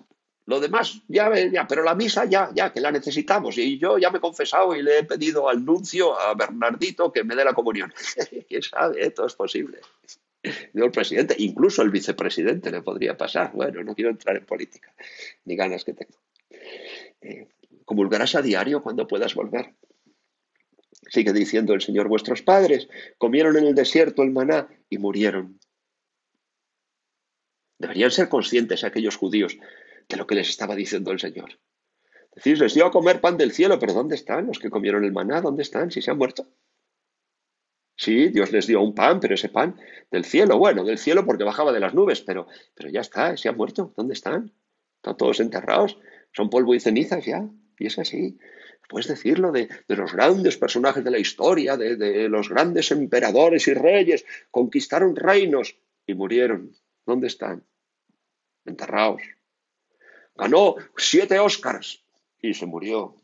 Lo 0.52 0.60
demás, 0.60 1.02
ya, 1.08 1.34
ya, 1.50 1.66
pero 1.66 1.82
la 1.82 1.96
misa 1.96 2.26
ya, 2.26 2.50
ya, 2.54 2.74
que 2.74 2.82
la 2.82 2.92
necesitamos. 2.92 3.58
Y 3.58 3.78
yo 3.78 3.98
ya 3.98 4.12
me 4.12 4.18
he 4.18 4.20
confesado 4.22 4.76
y 4.76 4.84
le 4.84 5.00
he 5.00 5.04
pedido 5.06 5.48
al 5.48 5.64
nuncio, 5.64 6.20
a 6.20 6.34
Bernardito, 6.34 7.10
que 7.14 7.24
me 7.24 7.38
dé 7.38 7.46
la 7.46 7.54
comunión. 7.54 7.94
¿Quién 8.50 8.62
sabe? 8.62 9.02
Esto 9.02 9.26
es 9.26 9.34
posible. 9.34 9.80
Yo, 10.74 10.84
el 10.84 10.92
presidente, 10.92 11.36
incluso 11.38 11.82
el 11.84 11.90
vicepresidente 11.90 12.70
le 12.70 12.82
podría 12.82 13.16
pasar. 13.16 13.54
Bueno, 13.54 13.82
no 13.82 13.96
quiero 13.96 14.10
entrar 14.12 14.36
en 14.36 14.46
política, 14.46 14.94
ni 15.46 15.56
ganas 15.56 15.86
que 15.86 15.94
tengo. 15.94 16.18
Eh, 17.22 17.48
comulgarás 17.86 18.36
a 18.36 18.42
diario 18.42 18.84
cuando 18.84 19.08
puedas 19.08 19.34
volver. 19.34 19.74
Sigue 21.08 21.32
diciendo 21.32 21.74
el 21.74 21.82
Señor, 21.82 22.10
vuestros 22.10 22.42
padres 22.42 22.90
comieron 23.18 23.56
en 23.56 23.68
el 23.68 23.74
desierto 23.74 24.22
el 24.22 24.32
maná 24.32 24.68
y 24.90 24.98
murieron. 24.98 25.62
Deberían 27.80 28.12
ser 28.12 28.28
conscientes 28.28 28.84
aquellos 28.84 29.16
judíos 29.16 29.58
de 30.12 30.18
lo 30.18 30.28
que 30.28 30.36
les 30.36 30.50
estaba 30.50 30.76
diciendo 30.76 31.12
el 31.12 31.20
Señor. 31.20 31.60
Decís, 32.36 32.60
les 32.60 32.74
dio 32.74 32.86
a 32.86 32.92
comer 32.92 33.20
pan 33.20 33.38
del 33.38 33.52
cielo, 33.52 33.80
pero 33.80 33.94
¿dónde 33.94 34.16
están 34.16 34.48
los 34.48 34.60
que 34.60 34.70
comieron 34.70 35.04
el 35.04 35.12
maná? 35.12 35.42
¿Dónde 35.42 35.64
están? 35.64 35.92
Si 35.92 36.02
se 36.02 36.12
han 36.12 36.18
muerto. 36.18 36.48
Sí, 37.96 38.30
Dios 38.30 38.52
les 38.52 38.68
dio 38.68 38.82
un 38.82 38.96
pan, 38.96 39.20
pero 39.20 39.36
ese 39.36 39.50
pan 39.50 39.80
del 40.10 40.26
cielo, 40.26 40.58
bueno, 40.58 40.84
del 40.84 40.98
cielo 40.98 41.26
porque 41.26 41.44
bajaba 41.44 41.72
de 41.72 41.80
las 41.80 41.94
nubes, 41.94 42.22
pero, 42.22 42.48
pero 42.74 42.90
ya 42.90 43.02
está, 43.02 43.36
se 43.38 43.50
han 43.50 43.58
muerto. 43.58 43.94
¿Dónde 43.96 44.14
están? 44.14 44.54
Están 44.98 45.18
todos 45.18 45.40
enterrados, 45.40 45.98
son 46.34 46.50
polvo 46.50 46.74
y 46.74 46.80
cenizas 46.80 47.26
ya. 47.26 47.48
Y 47.78 47.88
es 47.88 48.00
así. 48.00 48.38
Puedes 48.88 49.08
decirlo 49.08 49.52
de, 49.52 49.70
los 49.88 50.14
grandes 50.14 50.58
personajes 50.58 51.04
de 51.04 51.12
la 51.12 51.20
historia, 51.20 51.78
de, 51.78 51.96
de 51.96 52.28
los 52.30 52.50
grandes 52.50 52.92
emperadores 52.92 53.68
y 53.68 53.74
reyes, 53.74 54.26
conquistaron 54.52 55.16
reinos 55.16 55.78
y 56.06 56.14
murieron. 56.14 56.74
¿Dónde 57.06 57.28
están? 57.28 57.66
Enterrados. 58.66 59.22
Ganó 60.42 60.76
siete 60.98 61.38
Oscars 61.38 62.02
y 62.42 62.56
se 62.56 62.66
murió. 62.66 63.16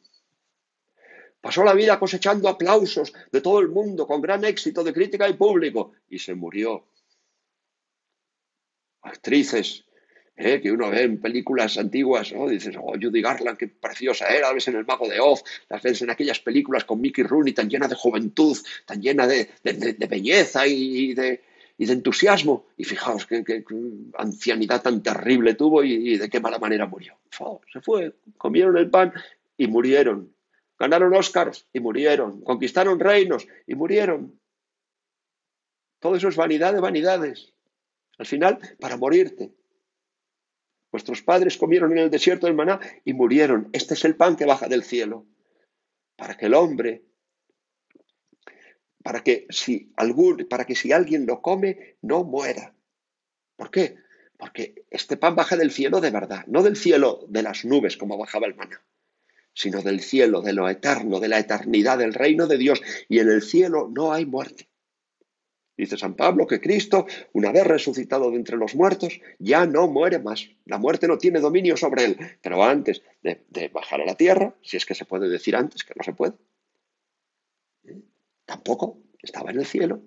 Pasó 1.42 1.64
la 1.64 1.74
vida 1.74 1.98
cosechando 1.98 2.48
aplausos 2.48 3.12
de 3.32 3.42
todo 3.42 3.60
el 3.60 3.70
mundo 3.70 4.06
con 4.06 4.22
gran 4.22 4.46
éxito 4.46 4.84
de 4.84 4.94
crítica 4.94 5.28
y 5.28 5.34
público 5.34 5.94
y 6.10 6.20
se 6.20 6.36
murió. 6.36 6.86
Actrices 9.02 9.86
¿eh? 10.36 10.62
que 10.62 10.72
uno 10.72 10.92
ve 10.92 11.02
en 11.02 11.20
películas 11.20 11.80
antiguas, 11.80 12.32
¿no? 12.34 12.48
dices, 12.48 12.76
oh, 12.80 12.94
Judy 13.02 13.24
Garland, 13.24 13.58
qué 13.58 13.68
preciosa 13.68 14.28
era, 14.28 14.54
ves 14.54 14.68
en 14.68 14.76
El 14.76 14.86
Mago 14.86 15.10
de 15.10 15.20
Oz, 15.20 15.44
las 15.70 15.82
ves 15.82 16.00
en 16.04 16.12
aquellas 16.12 16.40
películas 16.40 16.86
con 16.86 17.02
Mickey 17.02 17.24
Rooney 17.24 17.54
tan 17.54 17.68
llena 17.68 17.88
de 17.88 17.96
juventud, 17.96 18.56
tan 18.86 19.02
llena 19.02 19.26
de, 19.26 19.50
belleza 20.08 20.68
y 20.68 21.16
de, 21.16 21.42
entusiasmo. 21.78 22.66
Y 22.78 22.84
fijaos 22.84 23.26
qué, 23.26 23.44
ancianidad 24.18 24.82
tan 24.82 25.04
terrible 25.04 25.54
tuvo 25.54 25.84
y, 25.84 26.18
de 26.18 26.30
qué 26.30 26.40
mala 26.40 26.60
manera 26.60 26.86
murió. 26.86 27.18
se 27.72 27.82
fue, 27.82 28.16
comieron 28.38 28.78
el 28.78 28.90
pan 28.90 29.14
y 29.58 29.68
murieron. 29.68 30.34
Ganaron 30.80 31.14
Oscars 31.16 31.68
y 31.74 31.80
murieron. 31.80 32.42
Conquistaron 32.42 33.00
reinos 33.00 33.48
y 33.66 33.76
murieron. 33.76 34.40
Todo 36.00 36.16
eso 36.16 36.28
es 36.28 36.36
vanidad 36.36 36.74
de 36.74 36.80
vanidades. 36.80 37.54
Al 38.18 38.26
final, 38.26 38.60
para 38.80 38.98
morirte. 38.98 39.54
Vuestros 40.92 41.22
padres 41.22 41.58
comieron 41.58 41.92
en 41.92 42.00
el 42.00 42.10
desierto 42.10 42.48
del 42.48 42.56
maná 42.56 42.80
y 43.04 43.14
murieron. 43.14 43.70
Este 43.74 43.94
es 43.94 44.06
el 44.06 44.16
pan 44.16 44.36
que 44.36 44.46
baja 44.46 44.68
del 44.68 44.84
cielo. 44.84 45.26
Para 46.16 46.38
que 46.38 46.46
el 46.46 46.54
hombre, 46.54 47.04
para 49.08 49.24
que 49.24 49.48
si 49.50 49.94
algún, 49.96 50.48
para 50.50 50.66
que 50.66 50.76
si 50.76 50.92
alguien 50.92 51.26
lo 51.26 51.42
come, 51.42 51.96
no 52.02 52.26
muera. 52.26 52.76
¿Por 53.56 53.72
qué? 53.72 53.96
Porque 54.36 54.84
este 54.92 55.16
pan 55.16 55.34
baja 55.34 55.56
del 55.56 55.72
cielo 55.72 56.02
de 56.02 56.12
verdad, 56.12 56.44
no 56.48 56.62
del 56.62 56.76
cielo 56.76 57.26
de 57.30 57.42
las 57.42 57.64
nubes 57.64 57.96
como 57.96 58.18
bajaba 58.18 58.48
el 58.48 58.56
maná, 58.56 58.84
sino 59.54 59.82
del 59.82 60.02
cielo, 60.02 60.42
de 60.42 60.52
lo 60.52 60.68
eterno, 60.68 61.22
de 61.22 61.30
la 61.30 61.40
eternidad, 61.40 62.00
del 62.00 62.14
reino 62.14 62.48
de 62.48 62.58
Dios. 62.58 62.82
Y 63.08 63.20
en 63.20 63.30
el 63.30 63.44
cielo 63.44 63.90
no 63.90 64.12
hay 64.12 64.26
muerte. 64.26 64.68
Dice 65.78 65.96
San 65.96 66.16
Pablo 66.16 66.46
que 66.46 66.60
Cristo, 66.60 67.06
una 67.32 67.54
vez 67.54 67.66
resucitado 67.66 68.30
de 68.32 68.36
entre 68.36 68.58
los 68.58 68.76
muertos, 68.76 69.22
ya 69.40 69.66
no 69.66 69.88
muere 69.88 70.20
más. 70.20 70.50
La 70.66 70.80
muerte 70.80 71.08
no 71.08 71.18
tiene 71.18 71.40
dominio 71.40 71.78
sobre 71.78 72.04
él. 72.04 72.18
Pero 72.42 72.62
antes 72.62 73.04
de, 73.24 73.70
bajar 73.70 74.02
a 74.02 74.06
la 74.06 74.16
tierra, 74.16 74.54
si 74.62 74.76
es 74.76 74.86
que 74.86 74.96
se 74.96 75.06
puede 75.06 75.30
decir 75.30 75.56
antes 75.56 75.86
que 75.86 75.94
no 75.96 76.04
se 76.04 76.12
puede, 76.12 76.34
tampoco 78.48 79.04
estaba 79.22 79.52
en 79.52 79.60
el 79.60 79.68
cielo. 79.68 80.02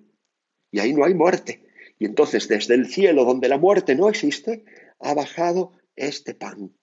Y 0.71 0.79
ahí 0.79 0.91
no 0.91 1.05
hay 1.05 1.13
muerte. 1.13 1.63
Y 1.97 2.05
entonces 2.05 2.49
desde 2.49 2.73
el 2.73 2.87
cielo, 2.87 3.23
donde 3.23 3.47
la 3.47 3.57
muerte 3.57 3.95
no 3.95 4.09
existe, 4.09 4.65
ha 4.99 5.13
bajado 5.13 5.71
este 5.95 6.33
pan. 6.33 6.75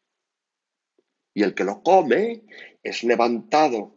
Y 1.35 1.42
el 1.42 1.55
que 1.55 1.64
lo 1.64 1.83
come 1.83 2.44
es 2.83 3.05
levantado 3.05 3.97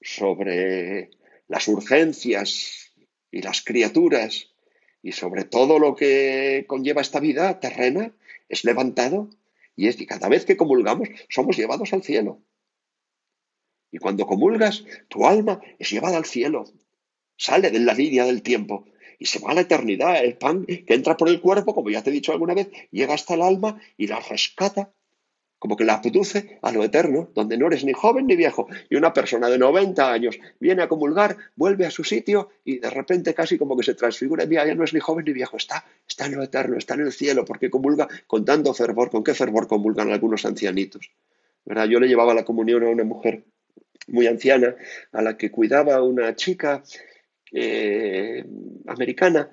sobre 0.00 1.10
las 1.46 1.66
urgencias 1.68 2.92
y 3.30 3.42
las 3.42 3.62
criaturas 3.62 4.52
y 5.02 5.12
sobre 5.12 5.44
todo 5.44 5.78
lo 5.78 5.94
que 5.94 6.64
conlleva 6.68 7.02
esta 7.02 7.20
vida 7.20 7.60
terrena 7.60 8.14
es 8.48 8.64
levantado 8.64 9.30
y 9.76 9.88
es 9.88 9.96
que 9.96 10.06
cada 10.06 10.28
vez 10.28 10.44
que 10.44 10.56
comulgamos 10.56 11.08
somos 11.28 11.56
llevados 11.56 11.92
al 11.92 12.02
cielo. 12.02 12.42
Y 13.90 13.98
cuando 13.98 14.26
comulgas, 14.26 14.84
tu 15.08 15.26
alma 15.26 15.60
es 15.78 15.90
llevada 15.90 16.16
al 16.16 16.24
cielo, 16.24 16.64
sale 17.36 17.70
de 17.70 17.80
la 17.80 17.94
línea 17.94 18.24
del 18.24 18.42
tiempo 18.42 18.84
y 19.18 19.26
se 19.26 19.38
va 19.40 19.50
a 19.50 19.54
la 19.54 19.62
eternidad. 19.62 20.22
El 20.22 20.36
pan 20.36 20.66
que 20.66 20.94
entra 20.94 21.16
por 21.16 21.28
el 21.28 21.40
cuerpo, 21.40 21.74
como 21.74 21.90
ya 21.90 22.02
te 22.02 22.10
he 22.10 22.12
dicho 22.12 22.32
alguna 22.32 22.54
vez, 22.54 22.68
llega 22.90 23.14
hasta 23.14 23.34
el 23.34 23.42
alma 23.42 23.80
y 23.96 24.06
la 24.06 24.20
rescata 24.20 24.92
como 25.58 25.76
que 25.76 25.84
la 25.84 25.94
abduce 25.94 26.58
a 26.62 26.70
lo 26.70 26.84
eterno, 26.84 27.30
donde 27.34 27.58
no 27.58 27.66
eres 27.66 27.84
ni 27.84 27.92
joven 27.92 28.26
ni 28.26 28.36
viejo. 28.36 28.68
Y 28.88 28.96
una 28.96 29.12
persona 29.12 29.48
de 29.48 29.58
90 29.58 30.12
años 30.12 30.38
viene 30.60 30.82
a 30.82 30.88
comulgar, 30.88 31.36
vuelve 31.56 31.84
a 31.84 31.90
su 31.90 32.04
sitio 32.04 32.50
y 32.64 32.78
de 32.78 32.90
repente 32.90 33.34
casi 33.34 33.58
como 33.58 33.76
que 33.76 33.82
se 33.82 33.94
transfigura. 33.94 34.46
Mira, 34.46 34.66
ya 34.66 34.74
no 34.74 34.84
es 34.84 34.94
ni 34.94 35.00
joven 35.00 35.24
ni 35.24 35.32
viejo, 35.32 35.56
está, 35.56 35.84
está 36.06 36.26
en 36.26 36.36
lo 36.36 36.44
eterno, 36.44 36.76
está 36.76 36.94
en 36.94 37.00
el 37.00 37.12
cielo, 37.12 37.44
porque 37.44 37.70
comulga 37.70 38.08
con 38.26 38.44
tanto 38.44 38.72
fervor. 38.72 39.10
¿Con 39.10 39.24
qué 39.24 39.34
fervor 39.34 39.66
comulgan 39.66 40.12
algunos 40.12 40.44
ancianitos? 40.44 41.10
¿Verdad? 41.64 41.86
Yo 41.86 41.98
le 41.98 42.06
llevaba 42.06 42.34
la 42.34 42.44
comunión 42.44 42.84
a 42.84 42.88
una 42.88 43.04
mujer 43.04 43.44
muy 44.08 44.26
anciana, 44.26 44.74
a 45.12 45.22
la 45.22 45.36
que 45.36 45.50
cuidaba 45.50 46.02
una 46.02 46.34
chica 46.34 46.82
eh, 47.52 48.44
americana 48.86 49.50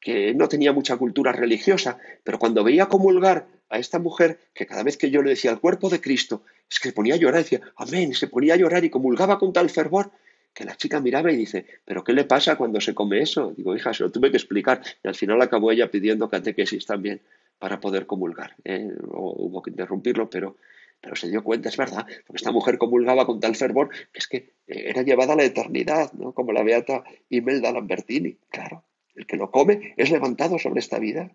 que 0.00 0.34
no 0.34 0.48
tenía 0.48 0.72
mucha 0.72 0.96
cultura 0.96 1.32
religiosa, 1.32 1.98
pero 2.22 2.38
cuando 2.38 2.62
veía 2.62 2.86
comulgar 2.86 3.48
a 3.68 3.78
esta 3.78 3.98
mujer 3.98 4.38
que 4.54 4.66
cada 4.66 4.82
vez 4.82 4.96
que 4.96 5.10
yo 5.10 5.22
le 5.22 5.30
decía 5.30 5.50
el 5.50 5.60
cuerpo 5.60 5.88
de 5.88 6.00
Cristo, 6.00 6.44
es 6.70 6.78
que 6.78 6.90
se 6.90 6.94
ponía 6.94 7.14
a 7.14 7.18
llorar, 7.18 7.42
decía, 7.42 7.60
amén, 7.76 8.14
se 8.14 8.28
ponía 8.28 8.54
a 8.54 8.56
llorar 8.56 8.84
y 8.84 8.90
comulgaba 8.90 9.38
con 9.38 9.52
tal 9.52 9.70
fervor 9.70 10.12
que 10.56 10.64
la 10.64 10.76
chica 10.76 11.00
miraba 11.00 11.30
y 11.30 11.36
dice, 11.36 11.66
¿pero 11.84 12.02
qué 12.02 12.14
le 12.14 12.24
pasa 12.24 12.56
cuando 12.56 12.80
se 12.80 12.94
come 12.94 13.20
eso? 13.20 13.52
Digo, 13.54 13.76
hija, 13.76 13.92
se 13.92 14.04
lo 14.04 14.10
tuve 14.10 14.30
que 14.30 14.38
explicar. 14.38 14.80
Y 15.04 15.08
al 15.08 15.14
final 15.14 15.42
acabó 15.42 15.70
ella 15.70 15.90
pidiendo 15.90 16.30
catequesis 16.30 16.86
también 16.86 17.20
para 17.58 17.78
poder 17.78 18.06
comulgar. 18.06 18.54
¿eh? 18.64 18.88
hubo 19.10 19.60
que 19.60 19.70
interrumpirlo, 19.70 20.30
pero, 20.30 20.56
pero 21.00 21.16
se 21.16 21.28
dio 21.28 21.44
cuenta, 21.44 21.68
es 21.68 21.76
verdad, 21.76 22.06
porque 22.26 22.36
esta 22.36 22.52
mujer 22.52 22.78
comulgaba 22.78 23.26
con 23.26 23.40
tal 23.40 23.54
fervor 23.54 23.90
que 23.90 24.18
es 24.18 24.26
que 24.26 24.36
eh, 24.66 24.90
era 24.90 25.02
llevada 25.02 25.34
a 25.34 25.36
la 25.36 25.44
eternidad, 25.44 26.12
¿no? 26.14 26.32
como 26.32 26.52
la 26.52 26.62
beata 26.62 27.04
Imelda 27.28 27.72
Lambertini. 27.72 28.38
Claro, 28.50 28.84
el 29.14 29.26
que 29.26 29.36
lo 29.36 29.50
come 29.50 29.94
es 29.96 30.10
levantado 30.10 30.58
sobre 30.58 30.80
esta 30.80 30.98
vida. 30.98 31.30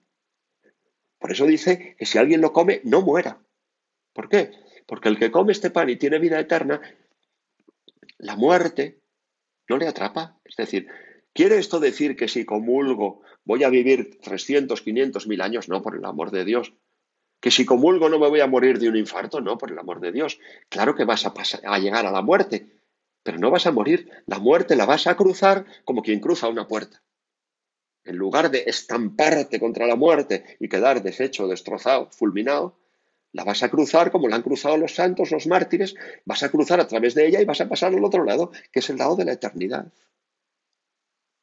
Por 1.19 1.32
eso 1.32 1.45
dice 1.45 1.95
que 1.97 2.06
si 2.06 2.17
alguien 2.17 2.41
lo 2.41 2.52
come, 2.52 2.82
no 2.84 3.02
muera. 3.02 3.39
¿Por 4.13 4.28
qué? 4.28 4.52
Porque 4.86 5.10
el 5.10 5.17
que 5.17 5.32
come 5.32 5.52
este 5.52 5.69
pan 5.69 5.89
y 5.89 5.95
tiene 5.95 6.19
vida 6.19 6.39
eterna, 6.39 6.82
la 8.17 8.36
muerte 8.36 9.00
no 9.69 9.78
le 9.78 9.88
atrapa. 9.88 10.39
Es 10.45 10.56
decir, 10.56 10.88
¿quiere 11.34 11.58
esto 11.58 11.80
decir 11.80 12.15
que 12.15 12.28
si 12.28 12.45
comulgo 12.45 13.21
voy 13.45 13.63
a 13.63 13.69
vivir 13.69 14.19
300, 14.19 14.82
500, 14.82 15.28
mil 15.28 15.41
años? 15.41 15.69
No, 15.69 15.82
por 15.82 15.95
el 15.95 16.06
amor 16.06 16.32
de 16.32 16.43
Dios. 16.43 16.74
Que 17.41 17.51
si 17.51 17.65
comulgo 17.65 18.08
no 18.08 18.19
me 18.19 18.30
voy 18.30 18.39
a 18.39 18.47
morir 18.47 18.80
de 18.80 18.88
un 18.88 18.95
infarto, 18.95 19.41
no, 19.41 19.58
por 19.58 19.71
el 19.71 19.80
amor 19.80 19.99
de 19.99 20.13
Dios. 20.13 20.39
Claro 20.69 20.95
que 20.95 21.04
vas 21.04 21.25
a, 21.25 21.34
a 21.65 21.80
llegar 21.80 22.06
a 22.06 22.12
la 22.12 22.21
muerte, 22.21 22.69
pero 23.23 23.38
no 23.38 23.51
vas 23.51 23.65
a 23.67 23.71
morir. 23.71 24.10
La 24.27 24.39
muerte 24.39 24.77
la 24.77 24.86
vas 24.86 25.08
a 25.08 25.17
cruzar 25.17 25.65
como 25.84 26.01
quien 26.01 26.21
cruza 26.21 26.47
una 26.47 26.67
puerta 26.67 27.01
en 28.04 28.15
lugar 28.15 28.49
de 28.49 28.63
estamparte 28.65 29.60
contra 29.60 29.88
la 29.88 29.95
muerte 29.95 30.58
y 30.60 30.67
quedar 30.67 31.01
deshecho, 31.04 31.47
destrozado, 31.47 32.10
fulminado, 32.12 32.77
la 33.32 33.43
vas 33.43 33.63
a 33.63 33.69
cruzar 33.69 34.12
como 34.12 34.27
la 34.27 34.36
han 34.38 34.41
cruzado 34.41 34.77
los 34.77 34.95
santos, 34.95 35.32
los 35.32 35.47
mártires, 35.47 35.95
vas 36.25 36.43
a 36.43 36.49
cruzar 36.49 36.80
a 36.80 36.88
través 36.88 37.15
de 37.15 37.27
ella 37.27 37.41
y 37.41 37.45
vas 37.45 37.62
a 37.62 37.69
pasar 37.69 37.93
al 37.93 38.04
otro 38.04 38.23
lado, 38.23 38.51
que 38.71 38.80
es 38.80 38.89
el 38.89 38.97
lado 38.97 39.15
de 39.15 39.25
la 39.25 39.34
eternidad. 39.34 39.91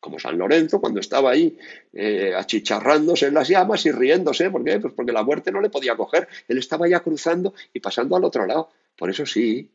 Como 0.01 0.19
San 0.19 0.39
Lorenzo 0.39 0.81
cuando 0.81 1.01
estaba 1.01 1.31
ahí 1.31 1.59
eh, 1.93 2.33
achicharrándose 2.37 3.27
en 3.27 3.35
las 3.35 3.49
llamas 3.49 3.85
y 3.87 3.91
riéndose, 3.91 4.51
¿por 4.51 4.65
qué? 4.65 4.79
Pues 4.79 4.95
porque 4.95 5.13
la 5.13 5.25
muerte 5.25 5.51
no 5.51 5.61
le 5.61 5.71
podía 5.71 5.97
coger, 5.97 6.29
él 6.47 6.59
estaba 6.59 6.89
ya 6.89 7.01
cruzando 7.01 7.55
y 7.73 7.81
pasando 7.81 8.17
al 8.17 8.25
otro 8.25 8.47
lado. 8.47 8.71
Por 8.97 9.11
eso 9.11 9.27
sí, 9.27 9.71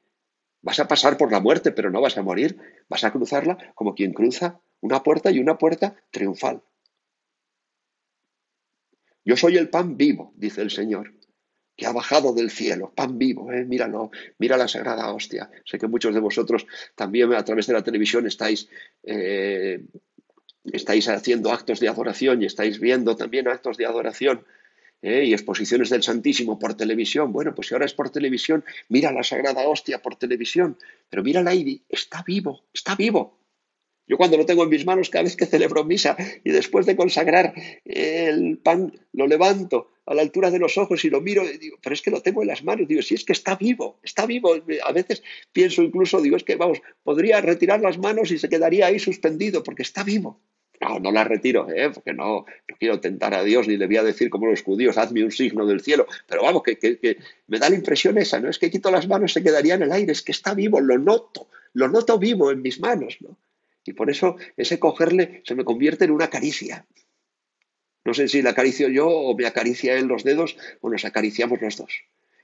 vas 0.62 0.80
a 0.80 0.88
pasar 0.88 1.18
por 1.18 1.32
la 1.32 1.40
muerte, 1.40 1.72
pero 1.72 1.92
no 1.92 2.02
vas 2.02 2.18
a 2.18 2.24
morir, 2.24 2.58
vas 2.90 3.04
a 3.04 3.12
cruzarla 3.12 3.74
como 3.76 3.96
quien 3.96 4.14
cruza 4.14 4.62
una 4.80 5.04
puerta 5.04 5.32
y 5.32 5.40
una 5.40 5.58
puerta 5.58 5.96
triunfal. 6.12 6.62
Yo 9.26 9.38
soy 9.38 9.58
el 9.58 9.70
pan 9.70 9.96
vivo, 9.96 10.34
dice 10.36 10.62
el 10.62 10.72
Señor, 10.72 11.14
que 11.76 11.86
ha 11.86 11.92
bajado 11.92 12.34
del 12.34 12.52
cielo, 12.52 12.94
pan 12.94 13.18
vivo, 13.18 13.52
¿eh? 13.52 13.66
míralo, 13.66 14.12
mira 14.38 14.58
la 14.58 14.68
sagrada 14.68 15.12
hostia. 15.14 15.50
Sé 15.66 15.80
que 15.80 15.88
muchos 15.88 16.14
de 16.14 16.20
vosotros 16.20 16.68
también 16.96 17.34
a 17.34 17.44
través 17.44 17.68
de 17.68 17.74
la 17.74 17.84
televisión 17.84 18.28
estáis, 18.28 18.70
eh, 19.04 19.84
estáis 20.72 21.10
haciendo 21.10 21.52
actos 21.52 21.80
de 21.80 21.90
adoración 21.90 22.42
y 22.42 22.46
estáis 22.46 22.80
viendo 22.80 23.16
también 23.16 23.48
actos 23.48 23.78
de 23.78 23.86
adoración. 23.86 24.46
¿eh? 25.04 25.26
y 25.26 25.34
exposiciones 25.34 25.90
del 25.90 26.02
Santísimo 26.02 26.58
por 26.58 26.74
televisión. 26.74 27.32
Bueno, 27.32 27.54
pues 27.54 27.68
si 27.68 27.76
ahora 27.76 27.86
es 27.86 27.94
por 27.94 28.10
televisión, 28.10 28.64
mira 28.90 29.12
la 29.12 29.24
Sagrada 29.24 29.68
Hostia 29.68 30.02
por 30.02 30.16
televisión, 30.16 30.78
pero 31.10 31.22
mira 31.22 31.44
la 31.44 31.54
y 31.54 31.84
está 31.90 32.24
vivo, 32.24 32.64
está 32.74 32.96
vivo. 32.96 33.38
Yo 34.08 34.18
cuando 34.18 34.38
lo 34.38 34.46
tengo 34.46 34.64
en 34.64 34.70
mis 34.70 34.86
manos, 34.86 35.10
cada 35.10 35.24
vez 35.24 35.38
que 35.38 35.46
celebro 35.46 35.86
misa 35.86 36.18
y 36.44 36.52
después 36.52 36.86
de 36.86 36.96
consagrar 36.96 37.54
el 37.86 38.58
pan, 38.58 38.94
lo 39.14 39.28
levanto 39.28 39.92
a 40.06 40.14
la 40.14 40.22
altura 40.22 40.52
de 40.52 40.60
los 40.60 40.78
ojos 40.78 41.06
y 41.06 41.10
lo 41.10 41.22
miro 41.22 41.44
y 41.50 41.58
digo, 41.58 41.78
pero 41.82 41.94
es 41.94 42.02
que 42.02 42.12
lo 42.12 42.22
tengo 42.22 42.42
en 42.42 42.50
las 42.50 42.66
manos. 42.66 42.88
Digo, 42.88 43.02
si 43.02 43.16
es 43.16 43.24
que 43.24 43.32
está 43.32 43.56
vivo, 43.56 44.00
está 44.04 44.26
vivo. 44.26 44.56
A 44.84 44.92
veces 44.92 45.24
pienso 45.54 45.82
incluso, 45.82 46.20
digo, 46.20 46.36
es 46.36 46.44
que 46.44 46.58
vamos, 46.58 46.82
podría 47.04 47.40
retirar 47.40 47.80
las 47.80 47.98
manos 47.98 48.32
y 48.32 48.38
se 48.38 48.50
quedaría 48.50 48.88
ahí 48.88 49.00
suspendido 49.00 49.64
porque 49.64 49.84
está 49.84 50.04
vivo. 50.04 50.42
No, 50.82 51.00
no 51.00 51.12
la 51.12 51.24
retiro, 51.24 51.70
¿eh? 51.70 51.92
porque 51.94 52.14
no, 52.14 52.46
quiero 52.80 53.00
tentar 53.00 53.34
a 53.34 53.44
Dios 53.44 53.68
ni 53.68 53.78
le 53.78 53.88
voy 53.88 53.98
a 53.98 54.04
decir 54.04 54.30
como 54.30 54.48
los 54.48 54.62
judíos, 54.64 54.98
hazme 54.98 55.24
un 55.24 55.32
signo 55.32 55.66
del 55.66 55.82
cielo. 55.82 56.08
Pero 56.28 56.44
vamos, 56.44 56.64
que, 56.64 56.78
que, 56.78 57.00
que 57.00 57.18
me 57.48 57.60
da 57.60 57.70
la 57.70 57.76
impresión 57.76 58.18
esa, 58.18 58.40
¿no? 58.40 58.50
Es 58.50 58.60
que 58.60 58.70
quito 58.70 58.92
las 58.92 59.08
manos, 59.08 59.34
se 59.34 59.44
quedaría 59.44 59.76
en 59.76 59.84
el 59.84 59.92
aire, 59.92 60.12
es 60.12 60.22
que 60.22 60.34
está 60.34 60.54
vivo, 60.54 60.82
lo 60.82 60.98
noto, 60.98 61.48
lo 61.74 61.88
noto 61.88 62.18
vivo 62.20 62.52
en 62.52 62.62
mis 62.62 62.80
manos, 62.80 63.18
¿no? 63.22 63.38
Y 63.86 63.94
por 63.94 64.10
eso 64.10 64.38
ese 64.58 64.80
cogerle 64.80 65.42
se 65.46 65.56
me 65.56 65.66
convierte 65.66 66.06
en 66.06 66.12
una 66.12 66.30
caricia. 66.30 66.86
No 68.06 68.14
sé 68.14 68.28
si 68.28 68.42
le 68.42 68.50
acaricio 68.50 68.90
yo 68.90 69.08
o 69.08 69.36
me 69.36 69.46
acaricia 69.46 69.96
él 69.96 70.08
los 70.08 70.24
dedos 70.24 70.58
o 70.82 70.90
nos 70.90 71.06
acariciamos 71.06 71.62
los 71.62 71.78
dos. 71.78 72.04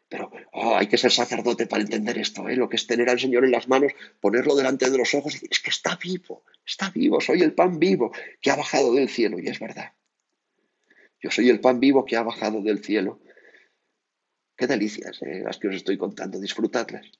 Pero 0.09 0.31
oh, 0.53 0.75
hay 0.75 0.87
que 0.87 0.97
ser 0.97 1.11
sacerdote 1.11 1.67
para 1.67 1.83
entender 1.83 2.17
esto, 2.17 2.49
¿eh? 2.49 2.55
lo 2.55 2.67
que 2.67 2.77
es 2.77 2.87
tener 2.87 3.09
al 3.09 3.19
Señor 3.19 3.45
en 3.45 3.51
las 3.51 3.67
manos, 3.67 3.93
ponerlo 4.19 4.55
delante 4.55 4.89
de 4.89 4.97
los 4.97 5.13
ojos 5.13 5.33
y 5.33 5.35
decir, 5.35 5.49
es 5.51 5.59
que 5.59 5.69
está 5.69 5.97
vivo, 5.97 6.43
está 6.65 6.89
vivo, 6.89 7.21
soy 7.21 7.43
el 7.43 7.53
pan 7.53 7.77
vivo 7.77 8.11
que 8.41 8.49
ha 8.49 8.55
bajado 8.55 8.93
del 8.95 9.07
cielo 9.07 9.39
y 9.39 9.47
es 9.47 9.59
verdad. 9.59 9.93
Yo 11.21 11.29
soy 11.29 11.49
el 11.49 11.59
pan 11.59 11.79
vivo 11.79 12.05
que 12.05 12.15
ha 12.15 12.23
bajado 12.23 12.61
del 12.61 12.83
cielo. 12.83 13.21
Qué 14.55 14.65
delicias 14.65 15.21
eh, 15.21 15.41
las 15.43 15.57
que 15.57 15.67
os 15.67 15.75
estoy 15.75 15.97
contando, 15.97 16.39
disfrutadlas. 16.39 17.11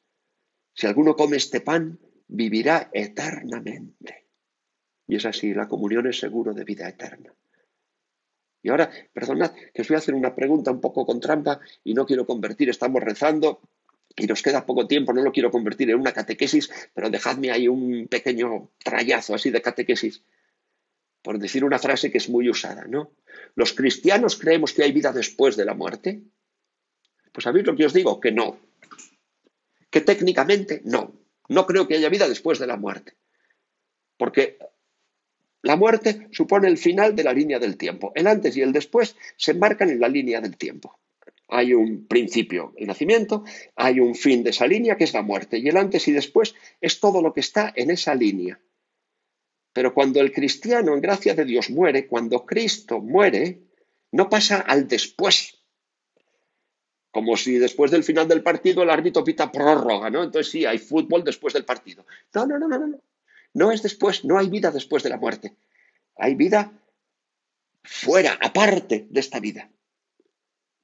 Si 0.73 0.87
alguno 0.87 1.15
come 1.15 1.37
este 1.37 1.61
pan, 1.61 1.99
vivirá 2.27 2.89
eternamente. 2.93 4.29
Y 5.07 5.15
es 5.15 5.25
así, 5.25 5.53
la 5.53 5.67
comunión 5.67 6.07
es 6.07 6.19
seguro 6.19 6.53
de 6.53 6.63
vida 6.63 6.87
eterna. 6.87 7.33
Y 8.61 8.69
ahora, 8.69 8.91
perdonad, 9.13 9.53
que 9.73 9.81
os 9.81 9.87
voy 9.87 9.95
a 9.95 9.99
hacer 9.99 10.13
una 10.13 10.35
pregunta 10.35 10.71
un 10.71 10.81
poco 10.81 11.05
con 11.05 11.19
trampa 11.19 11.59
y 11.83 11.93
no 11.93 12.05
quiero 12.05 12.25
convertir, 12.25 12.69
estamos 12.69 13.01
rezando 13.01 13.61
y 14.15 14.25
nos 14.25 14.41
queda 14.41 14.65
poco 14.65 14.87
tiempo, 14.87 15.13
no 15.13 15.21
lo 15.21 15.31
quiero 15.31 15.49
convertir 15.51 15.89
en 15.89 15.99
una 15.99 16.11
catequesis, 16.11 16.69
pero 16.93 17.09
dejadme 17.09 17.51
ahí 17.51 17.67
un 17.67 18.07
pequeño 18.07 18.69
trayazo 18.83 19.33
así 19.33 19.49
de 19.49 19.61
catequesis, 19.61 20.23
por 21.21 21.39
decir 21.39 21.63
una 21.63 21.79
frase 21.79 22.11
que 22.11 22.17
es 22.17 22.29
muy 22.29 22.49
usada, 22.49 22.85
¿no? 22.85 23.11
¿Los 23.55 23.73
cristianos 23.73 24.37
creemos 24.37 24.73
que 24.73 24.83
hay 24.83 24.91
vida 24.91 25.13
después 25.13 25.55
de 25.55 25.65
la 25.65 25.73
muerte? 25.73 26.21
Pues 27.31 27.43
sabéis 27.43 27.65
lo 27.65 27.75
que 27.75 27.85
os 27.85 27.93
digo, 27.93 28.19
que 28.19 28.31
no. 28.31 28.59
Que 29.89 30.01
técnicamente 30.01 30.81
no. 30.83 31.13
No 31.47 31.65
creo 31.65 31.87
que 31.87 31.95
haya 31.95 32.09
vida 32.09 32.27
después 32.27 32.59
de 32.59 32.67
la 32.67 32.77
muerte. 32.77 33.15
Porque 34.17 34.59
la 35.61 35.75
muerte 35.75 36.27
supone 36.31 36.67
el 36.67 36.77
final 36.77 37.15
de 37.15 37.23
la 37.23 37.33
línea 37.33 37.59
del 37.59 37.77
tiempo. 37.77 38.11
El 38.15 38.27
antes 38.27 38.55
y 38.55 38.61
el 38.61 38.71
después 38.71 39.15
se 39.35 39.53
marcan 39.53 39.89
en 39.89 39.99
la 39.99 40.07
línea 40.07 40.39
del 40.39 40.57
tiempo. 40.57 40.99
Hay 41.49 41.73
un 41.73 42.05
principio, 42.07 42.73
el 42.77 42.87
nacimiento, 42.87 43.43
hay 43.75 43.99
un 43.99 44.15
fin 44.15 44.43
de 44.43 44.51
esa 44.51 44.67
línea 44.67 44.95
que 44.95 45.03
es 45.03 45.13
la 45.13 45.23
muerte. 45.23 45.57
Y 45.57 45.67
el 45.67 45.77
antes 45.77 46.07
y 46.07 46.11
después 46.11 46.55
es 46.79 46.99
todo 46.99 47.21
lo 47.21 47.33
que 47.33 47.39
está 47.39 47.73
en 47.75 47.89
esa 47.89 48.15
línea. 48.15 48.59
Pero 49.73 49.93
cuando 49.93 50.21
el 50.21 50.31
cristiano, 50.31 50.93
en 50.93 51.01
gracia 51.01 51.33
de 51.33 51.45
Dios, 51.45 51.69
muere, 51.69 52.07
cuando 52.07 52.45
Cristo 52.45 52.99
muere, 52.99 53.61
no 54.11 54.29
pasa 54.29 54.59
al 54.59 54.87
después. 54.87 55.59
Como 57.11 57.35
si 57.35 57.57
después 57.57 57.89
del 57.91 58.03
final 58.03 58.27
del 58.27 58.43
partido 58.43 58.83
el 58.83 58.89
árbitro 58.89 59.23
pita 59.23 59.51
prórroga, 59.51 60.09
¿no? 60.09 60.23
Entonces 60.23 60.51
sí, 60.51 60.65
hay 60.65 60.77
fútbol 60.77 61.23
después 61.23 61.53
del 61.53 61.65
partido. 61.65 62.05
No, 62.33 62.45
no, 62.45 62.59
no, 62.59 62.67
no, 62.67 62.77
no. 62.77 63.01
No 63.53 63.71
es 63.71 63.81
después, 63.81 64.25
no 64.25 64.37
hay 64.37 64.49
vida 64.49 64.71
después 64.71 65.03
de 65.03 65.09
la 65.09 65.17
muerte. 65.17 65.55
Hay 66.15 66.35
vida 66.35 66.71
fuera, 67.83 68.37
aparte 68.41 69.07
de 69.09 69.19
esta 69.19 69.39
vida. 69.39 69.69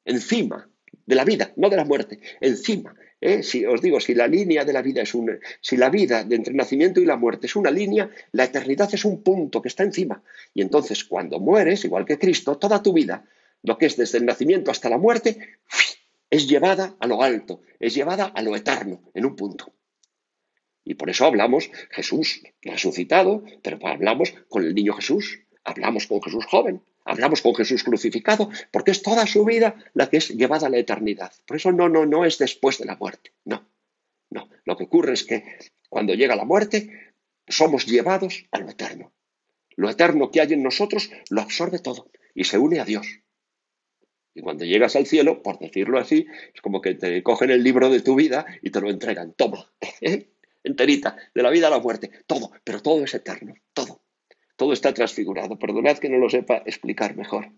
Encima 0.03 0.69
de 1.05 1.15
la 1.15 1.25
vida, 1.25 1.53
no 1.55 1.69
de 1.69 1.77
la 1.77 1.85
muerte, 1.85 2.19
encima. 2.41 2.95
¿eh? 3.21 3.43
Si 3.43 3.65
os 3.65 3.81
digo, 3.81 3.99
si 3.99 4.15
la 4.15 4.27
línea 4.27 4.65
de 4.65 4.73
la 4.73 4.81
vida 4.81 5.01
es 5.01 5.13
una, 5.13 5.37
si 5.61 5.77
la 5.77 5.89
vida 5.89 6.23
de 6.23 6.35
entre 6.35 6.51
el 6.51 6.57
nacimiento 6.57 6.99
y 6.99 7.05
la 7.05 7.17
muerte 7.17 7.47
es 7.47 7.55
una 7.55 7.71
línea, 7.71 8.09
la 8.31 8.45
eternidad 8.45 8.89
es 8.93 9.05
un 9.05 9.21
punto 9.21 9.61
que 9.61 9.67
está 9.67 9.83
encima. 9.83 10.23
Y 10.53 10.61
entonces, 10.61 11.03
cuando 11.03 11.39
mueres, 11.39 11.85
igual 11.85 12.05
que 12.05 12.17
Cristo, 12.17 12.57
toda 12.57 12.81
tu 12.81 12.93
vida, 12.93 13.25
lo 13.63 13.77
que 13.77 13.87
es 13.87 13.97
desde 13.97 14.17
el 14.17 14.25
nacimiento 14.25 14.71
hasta 14.71 14.89
la 14.89 14.97
muerte, 14.97 15.57
es 16.29 16.47
llevada 16.47 16.95
a 16.99 17.07
lo 17.07 17.21
alto, 17.21 17.61
es 17.79 17.93
llevada 17.93 18.25
a 18.25 18.41
lo 18.41 18.55
eterno, 18.55 19.01
en 19.13 19.25
un 19.25 19.35
punto. 19.35 19.73
Y 20.85 20.93
por 20.93 21.09
eso 21.09 21.25
hablamos 21.25 21.71
Jesús 21.89 22.43
resucitado, 22.61 23.43
pero 23.63 23.79
hablamos 23.85 24.33
con 24.47 24.63
el 24.63 24.75
niño 24.75 24.93
Jesús, 24.93 25.39
hablamos 25.63 26.05
con 26.05 26.21
Jesús 26.21 26.45
joven, 26.45 26.83
hablamos 27.03 27.41
con 27.41 27.55
Jesús 27.55 27.83
crucificado, 27.83 28.49
porque 28.71 28.91
es 28.91 29.01
toda 29.01 29.25
su 29.25 29.43
vida 29.43 29.75
la 29.93 30.09
que 30.09 30.17
es 30.17 30.29
llevada 30.29 30.67
a 30.67 30.69
la 30.69 30.77
eternidad. 30.77 31.33
Por 31.47 31.57
eso 31.57 31.71
no, 31.71 31.89
no, 31.89 32.05
no 32.05 32.23
es 32.23 32.37
después 32.37 32.77
de 32.77 32.85
la 32.85 32.95
muerte, 32.95 33.33
no, 33.43 33.67
no. 34.29 34.47
Lo 34.63 34.77
que 34.77 34.85
ocurre 34.85 35.13
es 35.13 35.23
que 35.23 35.43
cuando 35.89 36.13
llega 36.13 36.35
la 36.35 36.45
muerte, 36.45 37.13
somos 37.47 37.87
llevados 37.87 38.45
a 38.51 38.59
lo 38.59 38.69
eterno. 38.69 39.11
Lo 39.75 39.89
eterno 39.89 40.31
que 40.31 40.41
hay 40.41 40.53
en 40.53 40.63
nosotros 40.63 41.09
lo 41.29 41.41
absorbe 41.41 41.79
todo 41.79 42.09
y 42.33 42.43
se 42.43 42.59
une 42.59 42.79
a 42.79 42.85
Dios. 42.85 43.07
Y 44.33 44.41
cuando 44.41 44.65
llegas 44.65 44.95
al 44.95 45.05
cielo, 45.05 45.41
por 45.41 45.59
decirlo 45.59 45.97
así, 45.97 46.27
es 46.53 46.61
como 46.61 46.81
que 46.81 46.93
te 46.93 47.23
cogen 47.23 47.51
el 47.51 47.63
libro 47.63 47.89
de 47.89 48.01
tu 48.01 48.15
vida 48.15 48.45
y 48.61 48.69
te 48.69 48.81
lo 48.81 48.89
entregan. 48.89 49.33
Toma. 49.33 49.71
enterita, 50.65 51.15
de 51.33 51.43
la 51.43 51.49
vida 51.49 51.67
a 51.67 51.71
la 51.71 51.79
muerte, 51.79 52.11
todo, 52.27 52.51
pero 52.63 52.81
todo 52.81 53.03
es 53.03 53.13
eterno, 53.13 53.53
todo. 53.73 54.01
Todo 54.55 54.73
está 54.73 54.93
transfigurado. 54.93 55.59
Perdonad 55.59 55.97
que 55.97 56.09
no 56.09 56.17
lo 56.17 56.29
sepa 56.29 56.63
explicar 56.65 57.15
mejor. 57.15 57.51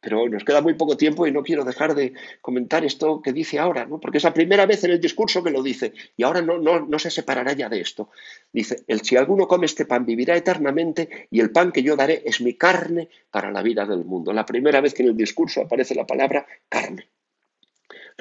Pero 0.00 0.28
nos 0.28 0.44
queda 0.44 0.60
muy 0.60 0.74
poco 0.74 0.96
tiempo 0.96 1.26
y 1.26 1.32
no 1.32 1.42
quiero 1.42 1.64
dejar 1.64 1.94
de 1.94 2.12
comentar 2.40 2.84
esto 2.84 3.22
que 3.22 3.32
dice 3.32 3.58
ahora, 3.58 3.86
¿no? 3.86 3.98
porque 3.98 4.18
es 4.18 4.24
la 4.24 4.34
primera 4.34 4.66
vez 4.66 4.84
en 4.84 4.90
el 4.90 5.00
discurso 5.00 5.42
que 5.42 5.50
lo 5.50 5.62
dice 5.62 5.94
y 6.16 6.22
ahora 6.22 6.42
no, 6.42 6.58
no, 6.58 6.86
no 6.86 6.98
se 6.98 7.10
separará 7.10 7.54
ya 7.54 7.68
de 7.68 7.80
esto. 7.80 8.10
Dice, 8.52 8.84
el 8.86 9.00
si 9.00 9.16
alguno 9.16 9.48
come 9.48 9.66
este 9.66 9.86
pan 9.86 10.04
vivirá 10.04 10.36
eternamente 10.36 11.28
y 11.30 11.40
el 11.40 11.50
pan 11.50 11.72
que 11.72 11.82
yo 11.82 11.96
daré 11.96 12.22
es 12.24 12.40
mi 12.40 12.54
carne 12.54 13.08
para 13.30 13.50
la 13.50 13.62
vida 13.62 13.86
del 13.86 14.04
mundo. 14.04 14.32
La 14.32 14.44
primera 14.44 14.80
vez 14.80 14.94
que 14.94 15.02
en 15.02 15.08
el 15.08 15.16
discurso 15.16 15.62
aparece 15.62 15.94
la 15.94 16.06
palabra 16.06 16.46
carne 16.68 17.08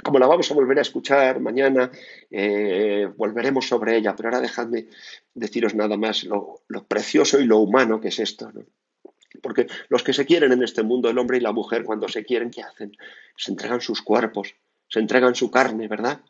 como 0.03 0.19
la 0.19 0.27
vamos 0.27 0.49
a 0.51 0.53
volver 0.53 0.77
a 0.79 0.81
escuchar 0.81 1.39
mañana, 1.39 1.89
eh, 2.29 3.07
volveremos 3.15 3.67
sobre 3.67 3.95
ella, 3.95 4.15
pero 4.15 4.29
ahora 4.29 4.41
dejadme 4.41 4.87
deciros 5.33 5.73
nada 5.73 5.97
más 5.97 6.23
lo, 6.23 6.63
precioso 6.87 7.39
y 7.39 7.45
lo 7.45 7.59
humano 7.59 8.01
que 8.01 8.09
es 8.09 8.19
esto. 8.19 8.51
Porque 9.41 9.67
los 9.89 10.03
que 10.03 10.13
se 10.13 10.25
quieren 10.25 10.51
en 10.51 10.63
este 10.63 10.83
mundo, 10.83 11.09
el 11.09 11.17
hombre 11.17 11.37
y 11.37 11.41
la 11.41 11.53
mujer, 11.53 11.83
cuando 11.83 12.07
se 12.07 12.25
quieren, 12.25 12.51
¿qué 12.51 12.61
hacen? 12.61 12.91
Se 13.37 13.51
entregan 13.51 13.81
sus 13.81 14.01
cuerpos, 14.01 14.55
se 14.89 14.99
entregan 14.99 15.35
su 15.35 15.49
carne, 15.49 15.87
¿verdad? 15.87 16.21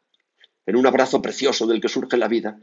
En 0.65 0.75
un 0.75 0.85
abrazo 0.85 1.21
precioso 1.21 1.67
del 1.67 1.81
que 1.81 1.89
surge 1.89 2.17
la 2.17 2.27
vida, 2.27 2.59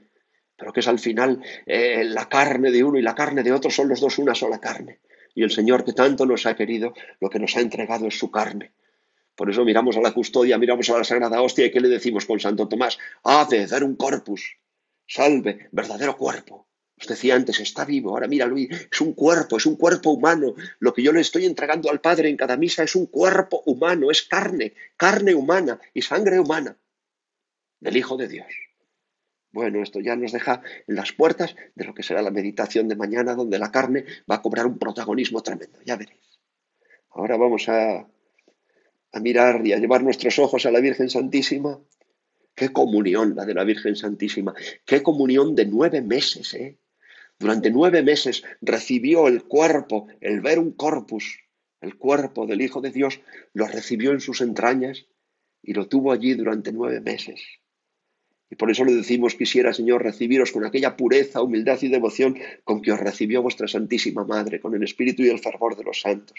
pero 0.57 0.73
que 0.73 0.81
es 0.81 0.89
al 0.89 0.99
final 0.99 1.43
eh, 1.67 2.05
la 2.05 2.29
carne 2.29 2.71
de 2.71 2.85
uno 2.85 2.99
y 2.99 3.03
la 3.03 3.15
carne 3.15 3.43
de 3.43 3.53
otro 3.53 3.71
son 3.71 3.89
los 3.89 4.01
dos 4.01 4.19
una 4.19 4.35
sola 4.35 4.61
carne. 4.61 5.01
Y 5.35 5.43
el 5.43 5.51
Señor 5.51 5.85
que 5.85 5.93
tanto 5.93 6.27
nos 6.27 6.47
ha 6.47 6.55
querido, 6.55 6.95
lo 7.21 7.31
que 7.31 7.39
nos 7.39 7.57
ha 7.57 7.61
entregado 7.61 8.07
es 8.07 8.19
su 8.19 8.31
carne. 8.31 8.73
Por 9.35 9.51
eso 9.51 9.65
miramos 9.65 9.97
a 9.97 10.01
la 10.01 10.13
custodia, 10.13 10.59
miramos 10.59 10.89
a 10.91 10.99
la 10.99 11.05
Sagrada 11.05 11.41
Hostia 11.41 11.67
y 11.67 11.71
¿qué 11.71 11.81
le 11.81 11.89
decimos 11.89 12.27
con 12.27 12.39
Santo 12.39 12.69
Tomás? 12.69 12.99
Ave, 13.25 13.67
dar 13.67 13.83
un 13.83 13.97
corpus, 13.97 14.59
salve, 15.07 15.69
verdadero 15.73 16.17
cuerpo. 16.17 16.69
Os 17.01 17.09
decía 17.09 17.35
antes, 17.35 17.59
está 17.59 17.85
vivo, 17.85 18.11
ahora 18.11 18.29
mira 18.29 18.47
Luis, 18.47 18.69
es 18.93 19.01
un 19.01 19.15
cuerpo, 19.15 19.57
es 19.57 19.67
un 19.67 19.77
cuerpo 19.77 20.11
humano. 20.11 20.55
Lo 20.79 20.93
que 20.93 21.03
yo 21.03 21.13
le 21.13 21.21
estoy 21.21 21.47
entregando 21.47 21.91
al 21.91 22.01
Padre 22.01 22.29
en 22.29 22.37
cada 22.37 22.57
misa 22.57 22.85
es 22.85 22.95
un 22.95 23.07
cuerpo 23.07 23.63
humano, 23.67 24.11
es 24.11 24.23
carne, 24.23 24.75
carne 24.97 25.35
humana 25.35 25.81
y 25.95 26.03
sangre 26.03 26.39
humana 26.39 26.77
del 27.81 27.97
Hijo 27.97 28.17
de 28.17 28.29
Dios. 28.29 28.47
Bueno, 29.51 29.83
esto 29.83 30.01
ya 30.01 30.15
nos 30.15 30.33
deja 30.33 30.63
en 30.87 30.95
las 30.95 31.13
puertas 31.13 31.57
de 31.75 31.85
lo 31.85 31.95
que 31.95 32.03
será 32.03 32.23
la 32.23 32.31
meditación 32.31 32.89
de 32.89 32.97
mañana, 32.97 33.35
donde 33.35 33.59
la 33.59 33.73
carne 33.73 34.05
va 34.31 34.37
a 34.37 34.43
cobrar 34.43 34.67
un 34.67 34.79
protagonismo 34.79 35.43
tremendo, 35.43 35.79
ya 35.85 35.97
veréis. 35.97 36.41
Ahora 37.11 37.37
vamos 37.37 37.69
a 37.69 38.07
a 39.13 39.21
mirar 39.21 39.67
y 39.67 39.73
a 39.73 39.79
llevar 39.79 40.03
nuestros 40.03 40.39
ojos 40.39 40.67
a 40.67 40.71
la 40.71 40.81
Virgen 40.81 41.11
Santísima. 41.11 41.79
Qué 42.55 42.71
comunión 42.71 43.35
la 43.37 43.45
de 43.45 43.55
la 43.55 43.65
Virgen 43.65 43.97
Santísima. 43.97 44.55
Qué 44.85 45.03
comunión 45.03 45.55
de 45.55 45.67
nueve 45.67 46.03
meses, 46.03 46.55
¿eh? 46.55 46.79
Durante 47.39 47.71
nueve 47.71 48.03
meses 48.03 48.45
recibió 48.61 49.27
el 49.27 49.45
cuerpo, 49.45 50.07
el 50.21 50.41
ver 50.41 50.59
un 50.59 50.73
corpus, 50.73 51.41
el 51.81 51.97
cuerpo 51.97 52.47
del 52.47 52.63
Hijo 52.63 52.81
de 52.81 52.91
Dios, 52.91 53.21
lo 53.53 53.67
recibió 53.67 54.13
en 54.13 54.21
sus 54.21 54.41
entrañas 54.41 55.07
y 55.63 55.73
lo 55.73 55.89
tuvo 55.89 56.13
allí 56.13 56.35
durante 56.35 56.73
nueve 56.73 57.01
meses. 57.01 57.43
Y 58.49 58.55
por 58.55 58.71
eso 58.71 58.85
le 58.85 58.95
decimos, 58.95 59.35
quisiera, 59.35 59.73
Señor, 59.73 60.03
recibiros 60.03 60.53
con 60.53 60.65
aquella 60.65 60.97
pureza, 60.97 61.43
humildad 61.43 61.79
y 61.81 61.89
devoción 61.89 62.39
con 62.65 62.83
que 62.83 62.93
os 62.93 63.01
recibió 63.01 63.43
vuestra 63.43 63.67
Santísima 63.67 64.25
Madre, 64.25 64.61
con 64.61 64.75
el 64.75 64.83
espíritu 64.83 65.23
y 65.23 65.31
el 65.31 65.41
fervor 65.41 65.77
de 65.77 65.85
los 65.85 66.01
santos 66.01 66.39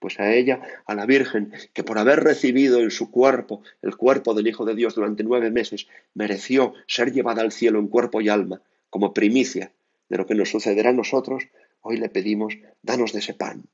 pues 0.00 0.18
a 0.18 0.32
ella, 0.32 0.60
a 0.86 0.94
la 0.94 1.06
Virgen, 1.06 1.52
que 1.72 1.84
por 1.84 1.98
haber 1.98 2.24
recibido 2.24 2.80
en 2.80 2.90
su 2.90 3.10
cuerpo 3.10 3.62
el 3.82 3.96
cuerpo 3.96 4.34
del 4.34 4.48
Hijo 4.48 4.64
de 4.64 4.74
Dios 4.74 4.96
durante 4.96 5.22
nueve 5.22 5.50
meses, 5.50 5.86
mereció 6.14 6.74
ser 6.88 7.12
llevada 7.12 7.42
al 7.42 7.52
cielo 7.52 7.78
en 7.78 7.86
cuerpo 7.86 8.20
y 8.20 8.28
alma, 8.28 8.62
como 8.88 9.14
primicia 9.14 9.72
de 10.08 10.16
lo 10.16 10.26
que 10.26 10.34
nos 10.34 10.50
sucederá 10.50 10.90
a 10.90 10.94
nosotros, 10.94 11.44
hoy 11.82 11.96
le 11.98 12.08
pedimos, 12.08 12.58
danos 12.82 13.12
de 13.12 13.20
ese 13.20 13.34
pan. 13.34 13.64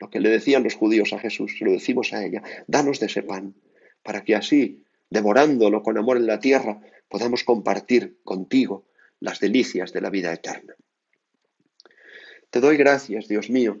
Lo 0.00 0.08
que 0.10 0.20
le 0.20 0.30
decían 0.30 0.64
los 0.64 0.74
judíos 0.74 1.12
a 1.12 1.18
Jesús, 1.18 1.56
lo 1.60 1.72
decimos 1.72 2.12
a 2.12 2.24
ella, 2.24 2.42
danos 2.66 3.00
de 3.00 3.06
ese 3.06 3.22
pan, 3.22 3.54
para 4.02 4.24
que 4.24 4.34
así, 4.34 4.82
devorándolo 5.10 5.82
con 5.82 5.98
amor 5.98 6.16
en 6.16 6.26
la 6.26 6.40
tierra, 6.40 6.80
podamos 7.08 7.44
compartir 7.44 8.18
contigo 8.24 8.86
las 9.20 9.40
delicias 9.40 9.92
de 9.92 10.00
la 10.00 10.10
vida 10.10 10.32
eterna. 10.32 10.74
Te 12.50 12.60
doy 12.60 12.76
gracias, 12.76 13.28
Dios 13.28 13.50
mío, 13.50 13.80